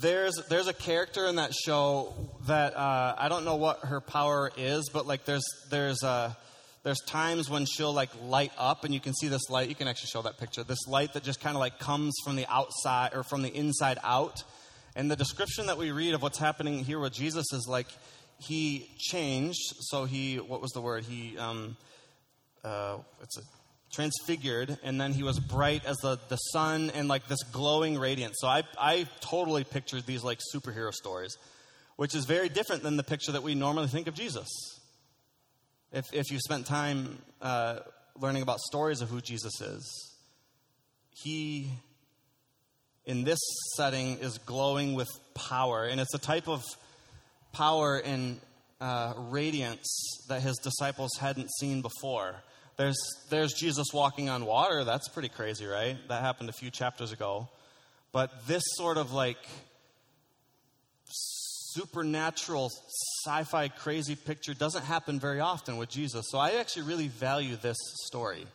there's 0.00 0.36
there's 0.48 0.66
a 0.66 0.72
character 0.72 1.26
in 1.26 1.36
that 1.36 1.52
show 1.52 2.14
that 2.46 2.74
uh, 2.74 3.16
I 3.18 3.28
don't 3.28 3.44
know 3.44 3.56
what 3.56 3.80
her 3.80 4.00
power 4.00 4.50
is, 4.56 4.88
but 4.90 5.06
like 5.06 5.26
there's 5.26 5.44
there's 5.68 6.02
uh, 6.02 6.32
there's 6.88 7.00
times 7.00 7.50
when 7.50 7.66
she'll 7.66 7.92
like 7.92 8.08
light 8.24 8.52
up, 8.56 8.84
and 8.84 8.94
you 8.94 9.00
can 9.00 9.12
see 9.12 9.28
this 9.28 9.50
light. 9.50 9.68
You 9.68 9.74
can 9.74 9.88
actually 9.88 10.08
show 10.08 10.22
that 10.22 10.38
picture. 10.38 10.64
This 10.64 10.88
light 10.88 11.12
that 11.12 11.22
just 11.22 11.38
kind 11.38 11.54
of 11.54 11.60
like 11.60 11.78
comes 11.78 12.14
from 12.24 12.34
the 12.34 12.46
outside 12.48 13.10
or 13.12 13.22
from 13.22 13.42
the 13.42 13.54
inside 13.54 13.98
out. 14.02 14.42
And 14.96 15.10
the 15.10 15.16
description 15.16 15.66
that 15.66 15.76
we 15.76 15.90
read 15.90 16.14
of 16.14 16.22
what's 16.22 16.38
happening 16.38 16.82
here 16.82 16.98
with 16.98 17.12
Jesus 17.12 17.52
is 17.52 17.66
like 17.68 17.88
he 18.38 18.90
changed. 18.96 19.60
So 19.80 20.06
he, 20.06 20.36
what 20.36 20.62
was 20.62 20.70
the 20.70 20.80
word? 20.80 21.04
He, 21.04 21.36
um, 21.36 21.76
uh, 22.64 22.96
it's 23.22 23.36
a 23.36 23.42
transfigured, 23.92 24.78
and 24.82 24.98
then 24.98 25.12
he 25.12 25.22
was 25.22 25.38
bright 25.38 25.84
as 25.84 25.98
the, 25.98 26.18
the 26.30 26.36
sun 26.36 26.90
and 26.94 27.06
like 27.06 27.28
this 27.28 27.42
glowing 27.52 27.98
radiance. 27.98 28.36
So 28.38 28.48
I, 28.48 28.62
I 28.78 29.06
totally 29.20 29.64
pictured 29.64 30.06
these 30.06 30.24
like 30.24 30.40
superhero 30.54 30.92
stories, 30.92 31.36
which 31.96 32.14
is 32.14 32.24
very 32.24 32.48
different 32.48 32.82
than 32.82 32.96
the 32.96 33.02
picture 33.02 33.32
that 33.32 33.42
we 33.42 33.54
normally 33.54 33.88
think 33.88 34.06
of 34.06 34.14
Jesus. 34.14 34.48
If, 35.92 36.12
if 36.12 36.30
you 36.30 36.38
spent 36.38 36.66
time 36.66 37.18
uh, 37.40 37.80
learning 38.20 38.42
about 38.42 38.60
stories 38.60 39.00
of 39.00 39.08
who 39.08 39.20
Jesus 39.20 39.60
is, 39.60 40.14
he, 41.10 41.70
in 43.06 43.24
this 43.24 43.38
setting, 43.76 44.18
is 44.18 44.38
glowing 44.38 44.94
with 44.94 45.08
power. 45.34 45.84
And 45.84 46.00
it's 46.00 46.14
a 46.14 46.18
type 46.18 46.48
of 46.48 46.62
power 47.52 47.96
and 47.96 48.40
uh, 48.80 49.14
radiance 49.16 49.88
that 50.28 50.42
his 50.42 50.56
disciples 50.62 51.10
hadn't 51.18 51.48
seen 51.58 51.82
before. 51.82 52.36
There's, 52.76 52.98
there's 53.30 53.54
Jesus 53.54 53.88
walking 53.92 54.28
on 54.28 54.44
water. 54.44 54.84
That's 54.84 55.08
pretty 55.08 55.30
crazy, 55.30 55.66
right? 55.66 55.96
That 56.08 56.20
happened 56.22 56.48
a 56.48 56.52
few 56.52 56.70
chapters 56.70 57.12
ago. 57.12 57.48
But 58.12 58.46
this 58.46 58.62
sort 58.76 58.98
of 58.98 59.12
like 59.12 59.38
supernatural 61.72 62.70
sci 62.70 63.44
fi 63.44 63.68
crazy 63.68 64.16
picture 64.16 64.54
doesn't 64.54 64.84
happen 64.84 65.20
very 65.20 65.40
often 65.40 65.76
with 65.76 65.88
Jesus. 65.88 66.26
So 66.30 66.38
I 66.38 66.52
actually 66.52 66.82
really 66.82 67.08
value 67.08 67.56
this 67.56 67.76
story. 68.06 68.46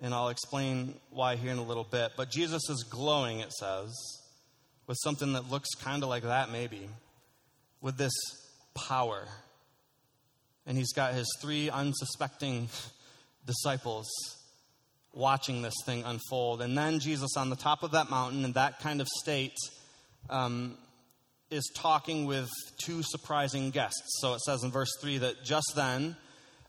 And 0.00 0.14
I'll 0.14 0.28
explain 0.28 0.94
why 1.10 1.36
here 1.36 1.50
in 1.50 1.58
a 1.58 1.62
little 1.62 1.84
bit. 1.84 2.12
But 2.16 2.30
Jesus 2.30 2.68
is 2.70 2.84
glowing, 2.88 3.40
it 3.40 3.52
says, 3.52 3.92
with 4.86 4.96
something 5.02 5.32
that 5.32 5.50
looks 5.50 5.70
kind 5.82 6.02
of 6.02 6.08
like 6.08 6.22
that, 6.22 6.52
maybe 6.52 6.88
with 7.80 7.96
this 7.96 8.12
power. 8.74 9.26
And 10.66 10.78
he's 10.78 10.92
got 10.92 11.14
his 11.14 11.26
three 11.40 11.70
unsuspecting 11.70 12.68
disciples 13.46 14.06
watching 15.12 15.62
this 15.62 15.74
thing 15.84 16.04
unfold. 16.04 16.62
And 16.62 16.78
then 16.78 17.00
Jesus, 17.00 17.36
on 17.36 17.50
the 17.50 17.56
top 17.56 17.82
of 17.82 17.92
that 17.92 18.10
mountain, 18.10 18.44
in 18.44 18.52
that 18.52 18.78
kind 18.80 19.00
of 19.00 19.08
state, 19.08 19.56
um, 20.30 20.76
is 21.50 21.70
talking 21.74 22.26
with 22.26 22.48
two 22.82 23.02
surprising 23.02 23.70
guests. 23.70 24.18
So 24.20 24.34
it 24.34 24.40
says 24.40 24.62
in 24.62 24.70
verse 24.70 24.90
3 25.00 25.18
that 25.18 25.44
just 25.44 25.72
then, 25.74 26.16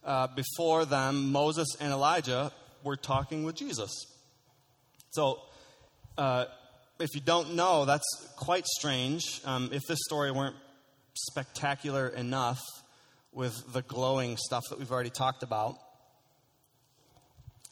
uh, 0.03 0.27
before 0.27 0.85
them, 0.85 1.31
Moses 1.31 1.67
and 1.79 1.91
Elijah 1.91 2.51
were 2.83 2.95
talking 2.95 3.43
with 3.43 3.55
Jesus. 3.55 3.91
So, 5.11 5.41
uh, 6.17 6.45
if 6.99 7.09
you 7.13 7.21
don't 7.21 7.55
know, 7.55 7.85
that's 7.85 8.07
quite 8.37 8.65
strange. 8.65 9.41
Um, 9.45 9.69
if 9.71 9.81
this 9.87 9.99
story 10.05 10.31
weren't 10.31 10.55
spectacular 11.13 12.07
enough 12.07 12.59
with 13.31 13.55
the 13.73 13.81
glowing 13.81 14.37
stuff 14.37 14.63
that 14.69 14.79
we've 14.79 14.91
already 14.91 15.09
talked 15.09 15.43
about. 15.43 15.77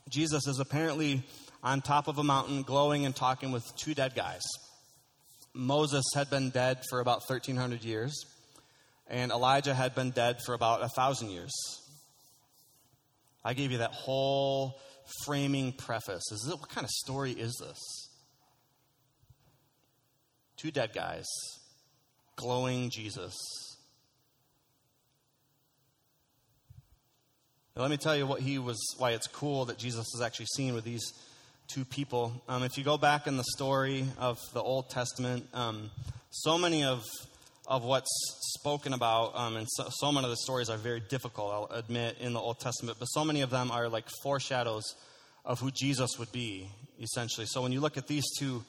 Jesus 0.10 0.48
is 0.48 0.60
apparently 0.60 1.24
on 1.64 1.82
top 1.82 2.08
of 2.08 2.18
a 2.18 2.24
mountain, 2.24 2.62
glowing 2.62 3.06
and 3.06 3.16
talking 3.16 3.52
with 3.52 3.66
two 3.76 3.94
dead 3.94 4.16
guys. 4.16 4.44
Moses 5.58 6.06
had 6.14 6.30
been 6.30 6.52
dead 6.52 6.84
for 6.90 7.00
about 7.00 7.22
1,300 7.28 7.84
years, 7.84 8.26
and 9.08 9.32
Elijah 9.32 9.74
had 9.74 9.96
been 9.96 10.12
dead 10.12 10.38
for 10.46 10.54
about 10.54 10.82
1,000 10.82 11.30
years. 11.30 11.52
I 13.44 13.54
gave 13.54 13.72
you 13.72 13.80
that 13.80 13.92
whole 13.92 14.80
framing 15.26 15.72
preface. 15.72 16.32
Is 16.32 16.44
this, 16.46 16.54
what 16.54 16.70
kind 16.70 16.86
of 16.86 16.92
story 16.92 17.32
is 17.32 17.56
this? 17.60 18.10
Two 20.58 20.72
dead 20.72 20.94
guys 20.94 21.26
glowing 22.36 22.90
Jesus. 22.90 23.36
Now, 27.76 27.82
let 27.84 27.92
me 27.92 27.98
tell 27.98 28.16
you 28.16 28.28
what 28.28 28.42
he 28.42 28.60
was, 28.60 28.78
why 28.98 29.12
it's 29.12 29.28
cool 29.28 29.66
that 29.66 29.78
Jesus 29.78 30.06
is 30.14 30.22
actually 30.22 30.48
seen 30.48 30.74
with 30.74 30.84
these 30.84 31.14
two 31.67 31.86
people. 31.86 32.41
Um, 32.47 32.63
if 32.63 32.77
you 32.77 32.83
go 32.83 32.97
back 32.97 33.27
in 33.27 33.38
the 33.38 33.43
story 33.55 34.05
of 34.17 34.39
the 34.53 34.62
Old 34.62 34.89
Testament, 34.89 35.47
um, 35.53 35.89
so 36.31 36.57
many 36.57 36.83
of 36.83 37.03
of 37.65 37.83
what's 37.83 38.07
spoken 38.59 38.93
about, 38.93 39.36
um, 39.36 39.57
and 39.57 39.67
so, 39.69 39.89
so, 39.89 40.09
many 40.09 40.24
of 40.24 40.29
the 40.29 40.38
stories 40.38 40.69
are 40.69 40.77
very 40.77 41.01
difficult, 41.01 41.51
I'll 41.51 41.77
admit, 41.77 42.15
in 42.21 42.31
the 42.31 42.39
Old 42.39 42.62
Testament, 42.62 42.97
but 42.97 43.07
so 43.07 43.25
many 43.25 43.41
of 43.41 43.50
them 43.50 43.71
are 43.71 43.89
like 43.89 44.05
foreshadows 44.24 44.95
of 45.43 45.59
who 45.59 45.69
Jesus 45.71 46.12
would 46.17 46.31
be, 46.31 46.69
essentially. 47.01 47.45
So 47.45 47.62
when 47.62 47.74
you 47.74 47.81
look 47.81 47.97
at 47.97 48.07
these 48.07 48.24
two 48.39 48.63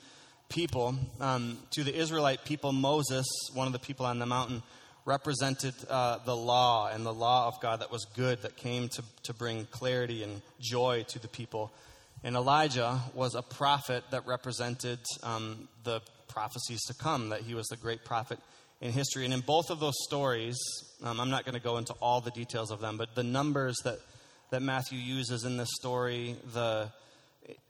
people. 0.48 0.96
Um, 1.20 1.58
to 1.72 1.84
the 1.84 1.94
Israelite 1.94 2.44
people, 2.44 2.72
Moses, 2.72 3.26
one 3.52 3.66
of 3.66 3.72
the 3.72 3.78
people 3.78 4.06
on 4.06 4.18
the 4.18 4.26
mountain, 4.26 4.62
represented 5.04 5.74
uh, 5.88 6.18
the 6.24 6.36
law 6.36 6.88
and 6.88 7.04
the 7.04 7.12
law 7.12 7.48
of 7.48 7.60
God 7.60 7.80
that 7.80 7.90
was 7.90 8.04
good, 8.16 8.42
that 8.42 8.56
came 8.56 8.88
to, 8.90 9.02
to 9.24 9.34
bring 9.34 9.66
clarity 9.66 10.22
and 10.22 10.42
joy 10.60 11.04
to 11.08 11.18
the 11.18 11.28
people. 11.28 11.72
And 12.24 12.36
Elijah 12.36 13.00
was 13.14 13.34
a 13.34 13.42
prophet 13.42 14.04
that 14.10 14.26
represented 14.26 14.98
um, 15.22 15.68
the 15.84 16.00
prophecies 16.28 16.82
to 16.86 16.94
come, 16.94 17.28
that 17.30 17.42
he 17.42 17.54
was 17.54 17.66
the 17.68 17.76
great 17.76 18.04
prophet 18.04 18.38
in 18.80 18.92
history. 18.92 19.24
And 19.24 19.32
in 19.32 19.40
both 19.40 19.70
of 19.70 19.80
those 19.80 19.94
stories, 20.04 20.58
um, 21.02 21.20
I'm 21.20 21.30
not 21.30 21.44
going 21.44 21.54
to 21.54 21.60
go 21.60 21.78
into 21.78 21.94
all 21.94 22.20
the 22.20 22.30
details 22.30 22.70
of 22.70 22.80
them, 22.80 22.96
but 22.96 23.14
the 23.14 23.22
numbers 23.22 23.76
that, 23.84 23.98
that 24.50 24.62
Matthew 24.62 24.98
uses 24.98 25.44
in 25.44 25.56
this 25.56 25.70
story, 25.74 26.36
the 26.52 26.90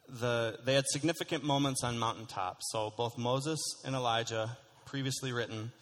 the, 0.08 0.58
they 0.64 0.74
had 0.74 0.84
significant 0.88 1.44
moments 1.44 1.84
on 1.84 1.98
mountaintops. 1.98 2.66
So 2.70 2.92
both 2.96 3.18
Moses 3.18 3.58
and 3.84 3.94
Elijah, 3.94 4.56
previously 4.86 5.32
written, 5.32 5.72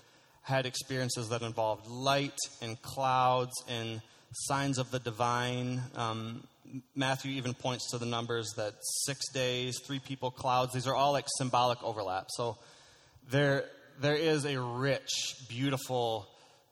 had 0.43 0.67
experiences 0.67 1.29
that 1.29 1.43
involved 1.43 1.87
light 1.87 2.37
and 2.61 2.81
clouds 2.83 3.53
and 3.69 4.01
signs 4.33 4.79
of 4.79 4.91
the 4.91 4.99
divine. 4.99 5.83
Um, 5.95 6.43
Matthew 6.95 7.33
even 7.33 7.55
points 7.55 7.91
to 7.91 7.99
the 7.99 8.07
numbers 8.07 8.53
that 8.57 8.75
six 9.05 9.31
days, 9.33 9.79
three 9.85 10.01
people, 10.01 10.31
clouds. 10.31 10.75
These 10.75 10.87
are 10.87 10.95
all 10.95 11.13
like 11.13 11.27
symbolic 11.39 11.83
overlap. 11.83 12.27
So 12.31 12.59
there, 13.31 13.65
there 14.01 14.17
is 14.17 14.45
a 14.45 14.61
rich, 14.61 15.37
beautiful 15.49 16.29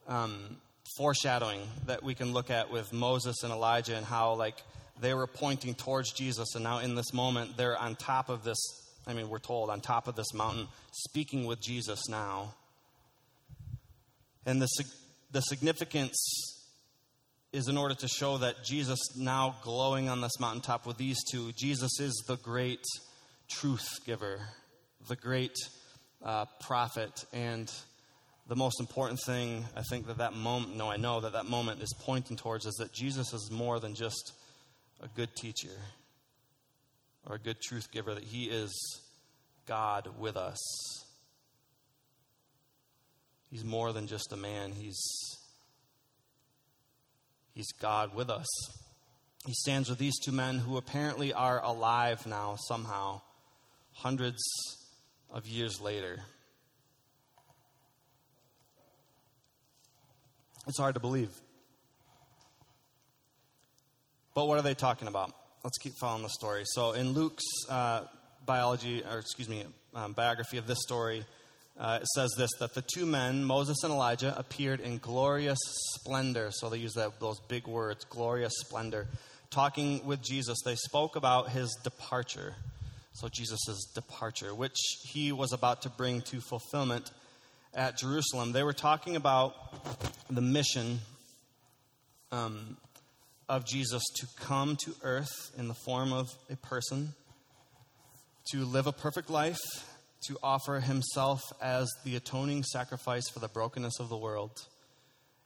um, 0.08 0.56
foreshadowing 0.96 1.62
that 1.86 2.02
we 2.02 2.14
can 2.14 2.32
look 2.32 2.50
at 2.50 2.70
with 2.70 2.92
Moses 2.92 3.42
and 3.42 3.52
Elijah 3.52 3.96
and 3.96 4.04
how 4.04 4.34
like 4.34 4.62
they 5.00 5.14
were 5.14 5.26
pointing 5.26 5.74
towards 5.74 6.12
Jesus, 6.12 6.54
and 6.54 6.62
now 6.62 6.78
in 6.78 6.94
this 6.94 7.12
moment, 7.12 7.56
they're 7.56 7.76
on 7.76 7.96
top 7.96 8.28
of 8.28 8.44
this. 8.44 8.56
I 9.06 9.12
mean, 9.12 9.28
we're 9.28 9.38
told 9.38 9.70
on 9.70 9.80
top 9.80 10.08
of 10.08 10.16
this 10.16 10.32
mountain, 10.32 10.68
speaking 10.92 11.46
with 11.46 11.60
Jesus 11.60 12.08
now. 12.08 12.54
And 14.46 14.62
the, 14.62 14.68
the 15.32 15.40
significance 15.40 16.14
is 17.54 17.68
in 17.68 17.78
order 17.78 17.94
to 17.94 18.08
show 18.08 18.38
that 18.38 18.64
Jesus, 18.64 18.98
now 19.16 19.54
glowing 19.62 20.08
on 20.08 20.20
this 20.20 20.40
mountaintop 20.40 20.86
with 20.86 20.96
these 20.96 21.22
two, 21.30 21.52
Jesus 21.52 22.00
is 22.00 22.24
the 22.26 22.36
great 22.36 22.82
truth 23.48 23.86
giver, 24.04 24.40
the 25.06 25.14
great 25.14 25.56
uh, 26.20 26.46
prophet. 26.60 27.24
And 27.32 27.72
the 28.48 28.56
most 28.56 28.80
important 28.80 29.20
thing 29.24 29.64
I 29.76 29.82
think 29.82 30.08
that 30.08 30.18
that 30.18 30.34
moment, 30.34 30.76
no, 30.76 30.90
I 30.90 30.96
know 30.96 31.20
that 31.20 31.34
that 31.34 31.46
moment 31.46 31.80
is 31.80 31.94
pointing 32.00 32.36
towards 32.36 32.66
is 32.66 32.74
that 32.80 32.92
Jesus 32.92 33.32
is 33.32 33.52
more 33.52 33.78
than 33.78 33.94
just 33.94 34.32
a 35.00 35.06
good 35.06 35.36
teacher 35.36 35.78
or 37.24 37.36
a 37.36 37.38
good 37.38 37.60
truth 37.60 37.92
giver, 37.92 38.14
that 38.14 38.24
he 38.24 38.46
is 38.46 38.72
God 39.64 40.08
with 40.18 40.36
us. 40.36 40.58
He's 43.48 43.64
more 43.64 43.92
than 43.92 44.08
just 44.08 44.32
a 44.32 44.36
man, 44.36 44.72
he's, 44.72 45.00
he's 47.54 47.72
God 47.80 48.14
with 48.14 48.30
us. 48.30 48.46
He 49.46 49.52
stands 49.54 49.88
with 49.88 49.98
these 49.98 50.18
two 50.24 50.32
men 50.32 50.58
who 50.58 50.76
apparently 50.76 51.32
are 51.32 51.62
alive 51.62 52.26
now 52.26 52.56
somehow, 52.68 53.20
hundreds 53.92 54.42
of 55.30 55.46
years 55.46 55.80
later. 55.80 56.20
It's 60.66 60.78
hard 60.78 60.94
to 60.94 61.00
believe. 61.00 61.30
But 64.34 64.48
what 64.48 64.58
are 64.58 64.62
they 64.62 64.74
talking 64.74 65.08
about? 65.08 65.32
Let's 65.62 65.78
keep 65.78 65.92
following 66.00 66.22
the 66.22 66.30
story. 66.30 66.62
So, 66.66 66.92
in 66.92 67.12
Luke's 67.12 67.44
uh, 67.68 68.02
biology, 68.44 69.02
or 69.04 69.18
excuse 69.18 69.48
me, 69.48 69.64
um, 69.94 70.12
biography 70.12 70.56
of 70.56 70.66
this 70.66 70.78
story, 70.80 71.24
uh, 71.78 71.98
it 72.00 72.06
says 72.08 72.32
this 72.38 72.50
that 72.60 72.74
the 72.74 72.82
two 72.82 73.04
men, 73.04 73.44
Moses 73.44 73.82
and 73.82 73.92
Elijah, 73.92 74.34
appeared 74.38 74.80
in 74.80 74.98
glorious 74.98 75.58
splendor. 75.94 76.50
So 76.52 76.68
they 76.68 76.78
use 76.78 76.94
that, 76.94 77.18
those 77.20 77.40
big 77.48 77.66
words, 77.66 78.04
glorious 78.04 78.52
splendor. 78.58 79.08
Talking 79.50 80.04
with 80.06 80.22
Jesus, 80.22 80.58
they 80.64 80.76
spoke 80.76 81.16
about 81.16 81.50
his 81.50 81.76
departure. 81.82 82.54
So, 83.12 83.28
Jesus' 83.28 83.92
departure, 83.94 84.52
which 84.52 84.76
he 85.04 85.30
was 85.30 85.52
about 85.52 85.82
to 85.82 85.88
bring 85.88 86.22
to 86.22 86.40
fulfillment 86.40 87.12
at 87.72 87.96
Jerusalem. 87.96 88.50
They 88.50 88.64
were 88.64 88.72
talking 88.72 89.14
about 89.14 89.54
the 90.28 90.40
mission 90.40 90.98
um, 92.32 92.76
of 93.48 93.64
Jesus 93.64 94.02
to 94.16 94.26
come 94.40 94.76
to 94.84 94.94
earth 95.02 95.52
in 95.56 95.68
the 95.68 95.74
form 95.74 96.12
of 96.12 96.34
a 96.50 96.56
person, 96.56 97.14
to 98.50 98.64
live 98.64 98.88
a 98.88 98.92
perfect 98.92 99.30
life, 99.30 99.60
to 100.28 100.38
offer 100.42 100.80
himself 100.80 101.40
as 101.60 101.90
the 102.04 102.16
atoning 102.16 102.64
sacrifice 102.64 103.28
for 103.28 103.38
the 103.38 103.48
brokenness 103.48 104.00
of 104.00 104.08
the 104.08 104.16
world, 104.16 104.66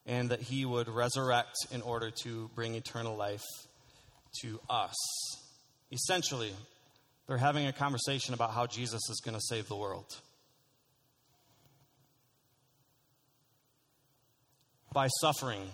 and 0.06 0.30
that 0.30 0.40
he 0.40 0.64
would 0.64 0.88
resurrect 0.88 1.56
in 1.70 1.82
order 1.82 2.10
to 2.22 2.50
bring 2.54 2.74
eternal 2.74 3.16
life 3.16 3.44
to 4.42 4.60
us. 4.68 4.94
Essentially, 5.90 6.52
they're 7.26 7.38
having 7.38 7.66
a 7.66 7.72
conversation 7.72 8.34
about 8.34 8.52
how 8.52 8.66
Jesus 8.66 9.02
is 9.10 9.20
going 9.24 9.34
to 9.34 9.42
save 9.42 9.68
the 9.68 9.76
world. 9.76 10.16
By 14.92 15.08
suffering 15.20 15.68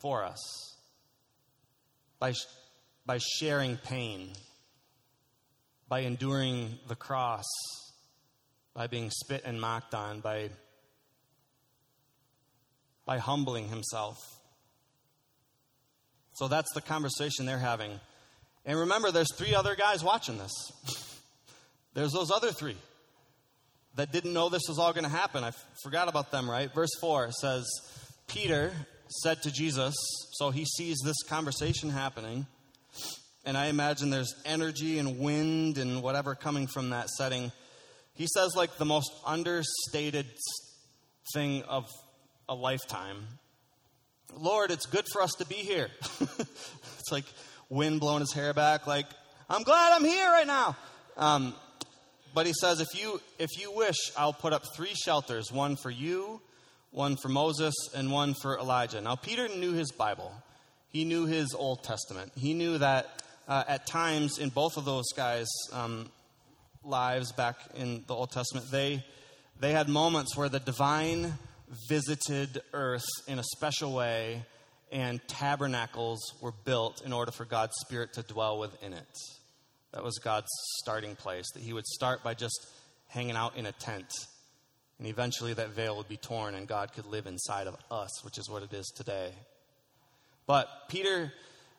for 0.00 0.24
us 0.24 0.70
by, 2.20 2.34
by 3.06 3.18
sharing 3.18 3.78
pain, 3.78 4.32
by 5.88 6.00
enduring 6.00 6.78
the 6.86 6.94
cross, 6.94 7.46
by 8.74 8.86
being 8.86 9.10
spit 9.10 9.42
and 9.44 9.60
mocked 9.60 9.94
on, 9.94 10.20
by, 10.20 10.50
by 13.04 13.18
humbling 13.18 13.68
himself. 13.68 14.16
So 16.34 16.48
that's 16.48 16.72
the 16.74 16.80
conversation 16.80 17.46
they're 17.46 17.58
having. 17.58 17.98
And 18.64 18.78
remember, 18.78 19.10
there's 19.10 19.34
three 19.34 19.54
other 19.54 19.74
guys 19.74 20.04
watching 20.04 20.38
this. 20.38 20.52
there's 21.94 22.12
those 22.12 22.30
other 22.30 22.52
three 22.52 22.76
that 23.96 24.12
didn't 24.12 24.32
know 24.32 24.48
this 24.48 24.62
was 24.68 24.78
all 24.78 24.92
going 24.92 25.04
to 25.04 25.10
happen. 25.10 25.44
I 25.44 25.48
f- 25.48 25.64
forgot 25.82 26.08
about 26.08 26.30
them, 26.30 26.48
right? 26.48 26.72
Verse 26.72 26.90
4 27.00 27.32
says, 27.32 27.66
Peter 28.26 28.72
said 29.22 29.42
to 29.42 29.52
Jesus, 29.52 29.94
so 30.32 30.50
he 30.50 30.64
sees 30.64 30.98
this 31.04 31.22
conversation 31.24 31.90
happening, 31.90 32.46
and 33.44 33.56
I 33.56 33.66
imagine 33.66 34.10
there's 34.10 34.34
energy 34.44 34.98
and 34.98 35.18
wind 35.18 35.78
and 35.78 36.02
whatever 36.02 36.34
coming 36.34 36.66
from 36.66 36.90
that 36.90 37.08
setting. 37.10 37.50
He 38.20 38.26
says, 38.26 38.50
like, 38.54 38.76
the 38.76 38.84
most 38.84 39.10
understated 39.24 40.26
thing 41.32 41.62
of 41.62 41.86
a 42.50 42.54
lifetime 42.54 43.16
Lord, 44.36 44.70
it's 44.70 44.84
good 44.84 45.06
for 45.10 45.22
us 45.22 45.32
to 45.38 45.46
be 45.46 45.54
here. 45.54 45.88
it's 46.20 47.10
like 47.10 47.24
wind 47.70 47.98
blowing 47.98 48.20
his 48.20 48.32
hair 48.34 48.52
back, 48.52 48.86
like, 48.86 49.06
I'm 49.48 49.62
glad 49.62 49.94
I'm 49.94 50.04
here 50.04 50.26
right 50.26 50.46
now. 50.46 50.76
Um, 51.16 51.54
but 52.34 52.44
he 52.44 52.52
says, 52.52 52.80
if 52.80 52.88
you, 52.94 53.22
if 53.38 53.48
you 53.58 53.72
wish, 53.72 53.96
I'll 54.18 54.34
put 54.34 54.52
up 54.52 54.64
three 54.76 54.92
shelters 54.94 55.50
one 55.50 55.76
for 55.76 55.90
you, 55.90 56.42
one 56.90 57.16
for 57.16 57.30
Moses, 57.30 57.74
and 57.94 58.12
one 58.12 58.34
for 58.34 58.58
Elijah. 58.58 59.00
Now, 59.00 59.16
Peter 59.16 59.48
knew 59.48 59.72
his 59.72 59.92
Bible, 59.92 60.30
he 60.90 61.06
knew 61.06 61.24
his 61.24 61.54
Old 61.54 61.82
Testament. 61.82 62.32
He 62.36 62.52
knew 62.52 62.76
that 62.76 63.22
uh, 63.48 63.64
at 63.66 63.86
times 63.86 64.38
in 64.38 64.50
both 64.50 64.76
of 64.76 64.84
those 64.84 65.10
guys' 65.16 65.48
um, 65.72 66.10
lives 66.84 67.32
back 67.32 67.56
in 67.74 68.04
the 68.06 68.14
Old 68.14 68.30
Testament, 68.30 68.70
they, 68.70 69.04
they 69.58 69.72
had 69.72 69.88
moments 69.88 70.36
where 70.36 70.48
the 70.48 70.60
divine 70.60 71.34
visited 71.88 72.62
earth 72.72 73.06
in 73.28 73.38
a 73.38 73.44
special 73.56 73.92
way 73.92 74.44
and 74.92 75.20
tabernacles 75.28 76.20
were 76.40 76.52
built 76.64 77.02
in 77.04 77.12
order 77.12 77.30
for 77.30 77.44
God's 77.44 77.74
Spirit 77.80 78.12
to 78.14 78.22
dwell 78.22 78.58
within 78.58 78.92
it. 78.92 79.16
That 79.92 80.02
was 80.02 80.18
God's 80.18 80.48
starting 80.82 81.14
place, 81.16 81.46
that 81.54 81.62
He 81.62 81.72
would 81.72 81.86
start 81.86 82.24
by 82.24 82.34
just 82.34 82.66
hanging 83.08 83.36
out 83.36 83.56
in 83.56 83.66
a 83.66 83.72
tent 83.72 84.10
and 85.00 85.08
eventually 85.08 85.54
that 85.54 85.70
veil 85.70 85.96
would 85.96 86.08
be 86.08 86.18
torn 86.18 86.54
and 86.54 86.68
God 86.68 86.92
could 86.92 87.06
live 87.06 87.26
inside 87.26 87.66
of 87.66 87.74
us, 87.90 88.22
which 88.22 88.36
is 88.36 88.50
what 88.50 88.62
it 88.62 88.74
is 88.74 88.86
today. 88.94 89.32
But 90.46 90.68
Peter 90.88 91.32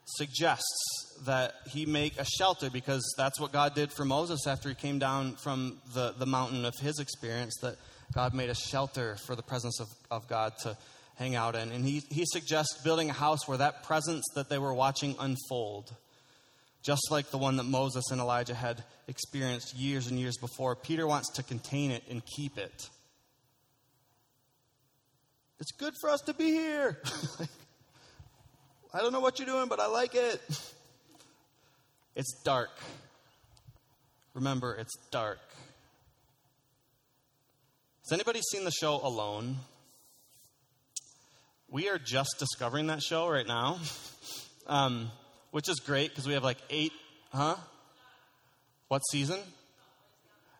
suggests 0.05 1.23
that 1.25 1.53
he 1.67 1.85
make 1.85 2.19
a 2.19 2.25
shelter 2.25 2.69
because 2.69 3.03
that's 3.17 3.39
what 3.39 3.51
God 3.51 3.75
did 3.75 3.91
for 3.91 4.05
Moses 4.05 4.47
after 4.47 4.69
he 4.69 4.75
came 4.75 4.99
down 4.99 5.35
from 5.35 5.77
the, 5.93 6.13
the 6.17 6.25
mountain 6.25 6.65
of 6.65 6.73
his 6.79 6.99
experience, 6.99 7.55
that 7.61 7.75
God 8.13 8.33
made 8.33 8.49
a 8.49 8.55
shelter 8.55 9.17
for 9.25 9.35
the 9.35 9.43
presence 9.43 9.79
of, 9.79 9.87
of 10.09 10.27
God 10.27 10.53
to 10.63 10.77
hang 11.15 11.35
out 11.35 11.55
in. 11.55 11.71
And 11.71 11.85
he, 11.85 12.01
he 12.09 12.25
suggests 12.25 12.81
building 12.83 13.09
a 13.09 13.13
house 13.13 13.47
where 13.47 13.57
that 13.59 13.83
presence 13.83 14.25
that 14.35 14.49
they 14.49 14.57
were 14.57 14.73
watching 14.73 15.15
unfold, 15.19 15.95
just 16.83 17.11
like 17.11 17.29
the 17.29 17.37
one 17.37 17.57
that 17.57 17.65
Moses 17.65 18.05
and 18.11 18.19
Elijah 18.19 18.55
had 18.55 18.83
experienced 19.07 19.75
years 19.75 20.07
and 20.07 20.19
years 20.19 20.37
before, 20.37 20.75
Peter 20.75 21.05
wants 21.05 21.29
to 21.33 21.43
contain 21.43 21.91
it 21.91 22.03
and 22.09 22.23
keep 22.25 22.57
it. 22.57 22.89
It's 25.59 25.71
good 25.73 25.93
for 26.01 26.09
us 26.09 26.21
to 26.21 26.33
be 26.33 26.45
here. 26.45 27.01
I 28.93 28.99
don't 28.99 29.13
know 29.13 29.21
what 29.21 29.39
you're 29.39 29.45
doing, 29.45 29.67
but 29.67 29.79
I 29.79 29.87
like 29.87 30.15
it. 30.15 30.41
It's 32.13 32.33
dark. 32.43 32.69
Remember, 34.33 34.75
it's 34.75 34.93
dark. 35.11 35.39
Has 38.03 38.11
anybody 38.11 38.41
seen 38.51 38.65
the 38.65 38.71
show 38.71 38.99
Alone? 39.01 39.55
We 41.69 41.87
are 41.87 41.97
just 41.97 42.35
discovering 42.37 42.87
that 42.87 43.01
show 43.01 43.29
right 43.29 43.47
now, 43.47 43.79
um, 44.67 45.09
which 45.51 45.69
is 45.69 45.79
great 45.79 46.09
because 46.09 46.27
we 46.27 46.33
have 46.33 46.43
like 46.43 46.57
eight, 46.69 46.91
huh? 47.31 47.55
What 48.89 49.01
season? 49.09 49.39